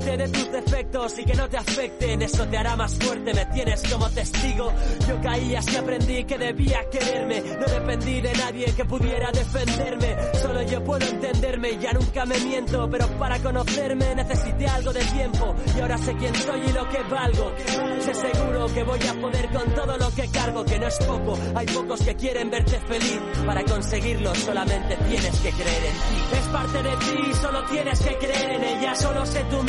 De 0.00 0.28
tus 0.28 0.50
defectos 0.50 1.18
y 1.18 1.24
que 1.24 1.34
no 1.34 1.48
te 1.48 1.58
afecten. 1.58 2.22
Eso 2.22 2.46
te 2.46 2.56
hará 2.56 2.74
más 2.74 2.94
fuerte, 2.94 3.34
me 3.34 3.44
tienes 3.46 3.82
como 3.92 4.08
testigo. 4.10 4.72
Yo 5.06 5.20
caí 5.20 5.54
así 5.54 5.76
aprendí 5.76 6.24
que 6.24 6.38
debía 6.38 6.80
quererme. 6.90 7.40
No 7.40 7.66
dependí 7.66 8.20
de 8.20 8.32
nadie 8.32 8.64
que 8.74 8.84
pudiera 8.86 9.30
defenderme. 9.30 10.16
Solo 10.40 10.62
yo 10.62 10.82
puedo 10.82 11.06
entenderme, 11.06 11.78
ya 11.78 11.92
nunca 11.92 12.24
me 12.24 12.38
miento. 12.40 12.88
Pero 12.90 13.06
para 13.18 13.38
conocerme 13.40 14.14
necesité 14.14 14.66
algo 14.68 14.92
de 14.92 15.04
tiempo. 15.04 15.54
Y 15.76 15.80
ahora 15.80 15.98
sé 15.98 16.14
quién 16.16 16.34
soy 16.34 16.60
y 16.60 16.72
lo 16.72 16.88
que 16.88 17.02
valgo. 17.02 17.52
Sé 18.00 18.14
seguro 18.14 18.66
que 18.72 18.82
voy 18.82 19.00
a 19.06 19.14
poder 19.20 19.48
con 19.50 19.74
todo 19.74 19.98
lo 19.98 20.10
que 20.14 20.28
cargo, 20.28 20.64
que 20.64 20.78
no 20.78 20.86
es 20.86 20.98
poco. 20.98 21.38
Hay 21.54 21.66
pocos 21.66 22.00
que 22.00 22.16
quieren 22.16 22.50
verte 22.50 22.80
feliz. 22.80 23.20
Para 23.44 23.62
conseguirlo 23.64 24.34
solamente 24.34 24.96
tienes 24.96 25.40
que 25.40 25.50
creer 25.50 25.84
en 25.84 25.92
ti. 25.92 26.36
Es 26.36 26.46
parte 26.46 26.82
de 26.82 26.96
ti, 26.96 27.34
solo 27.40 27.62
tienes 27.64 28.00
que 28.00 28.16
creer 28.16 28.50
en 28.52 28.64
ella 28.64 28.94
solo 28.94 29.24
sé 29.26 29.44
tú 29.50 29.62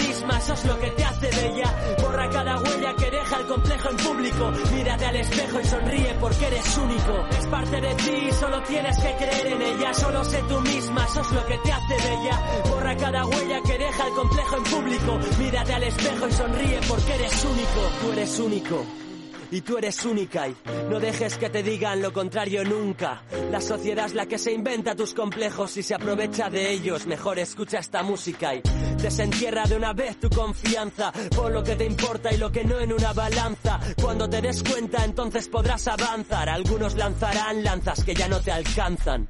es 0.53 0.65
lo 0.65 0.79
que 0.79 0.91
te 0.91 1.03
hace 1.03 1.29
bella. 1.29 1.95
Borra 2.01 2.29
cada 2.29 2.57
huella 2.59 2.93
que 2.95 3.11
deja 3.11 3.37
el 3.37 3.47
complejo 3.47 3.89
en 3.89 3.97
público. 3.97 4.51
Mírate 4.73 5.05
al 5.05 5.15
espejo 5.15 5.59
y 5.59 5.65
sonríe 5.65 6.15
porque 6.19 6.45
eres 6.47 6.77
único. 6.77 7.27
Es 7.39 7.47
parte 7.47 7.81
de 7.81 7.95
ti, 7.95 8.31
solo 8.39 8.61
tienes 8.63 8.97
que 8.97 9.15
creer 9.15 9.47
en 9.47 9.61
ella. 9.61 9.93
Solo 9.93 10.23
sé 10.23 10.43
tú 10.47 10.59
misma, 10.61 11.05
eso 11.05 11.21
es 11.21 11.31
lo 11.31 11.45
que 11.45 11.57
te 11.57 11.71
hace 11.71 11.95
bella. 12.09 12.63
Borra 12.69 12.97
cada 12.97 13.25
huella 13.25 13.61
que 13.65 13.77
deja 13.77 14.07
el 14.07 14.13
complejo 14.13 14.57
en 14.57 14.63
público. 14.63 15.19
Mírate 15.39 15.73
al 15.73 15.83
espejo 15.83 16.27
y 16.27 16.31
sonríe 16.31 16.79
porque 16.87 17.13
eres 17.15 17.45
único. 17.45 17.91
Tú 18.01 18.11
eres 18.11 18.39
único 18.39 18.85
y 19.51 19.61
tú 19.61 19.77
eres 19.77 20.03
única 20.05 20.47
y 20.47 20.55
no 20.89 20.99
dejes 20.99 21.37
que 21.37 21.49
te 21.49 21.61
digan 21.61 22.01
lo 22.01 22.11
contrario 22.11 22.63
nunca. 22.63 23.21
La 23.51 23.61
sociedad 23.61 24.05
es 24.05 24.13
la 24.13 24.25
que 24.25 24.37
se 24.37 24.53
inventa 24.53 24.95
tus 24.95 25.13
complejos 25.13 25.77
y 25.77 25.83
se 25.83 25.93
aprovecha 25.93 26.49
de 26.49 26.71
ellos. 26.71 27.05
Mejor 27.05 27.37
escucha 27.37 27.79
esta 27.79 28.01
música 28.01 28.55
y 28.55 28.61
desentierra 29.01 29.65
de 29.65 29.75
una 29.75 29.93
vez 29.93 30.19
tu 30.19 30.29
confianza 30.29 31.11
por 31.35 31.51
lo 31.51 31.63
que 31.63 31.75
te 31.75 31.85
importa 31.85 32.33
y 32.33 32.37
lo 32.37 32.51
que 32.51 32.63
no 32.63 32.79
en 32.79 32.93
una 32.93 33.13
balanza. 33.13 33.79
Cuando 34.01 34.29
te 34.29 34.41
des 34.41 34.63
cuenta 34.63 35.03
entonces 35.03 35.47
podrás 35.49 35.87
avanzar. 35.87 36.49
Algunos 36.49 36.95
lanzarán 36.95 37.63
lanzas 37.63 38.03
que 38.03 38.15
ya 38.15 38.27
no 38.27 38.39
te 38.39 38.51
alcanzan. 38.51 39.27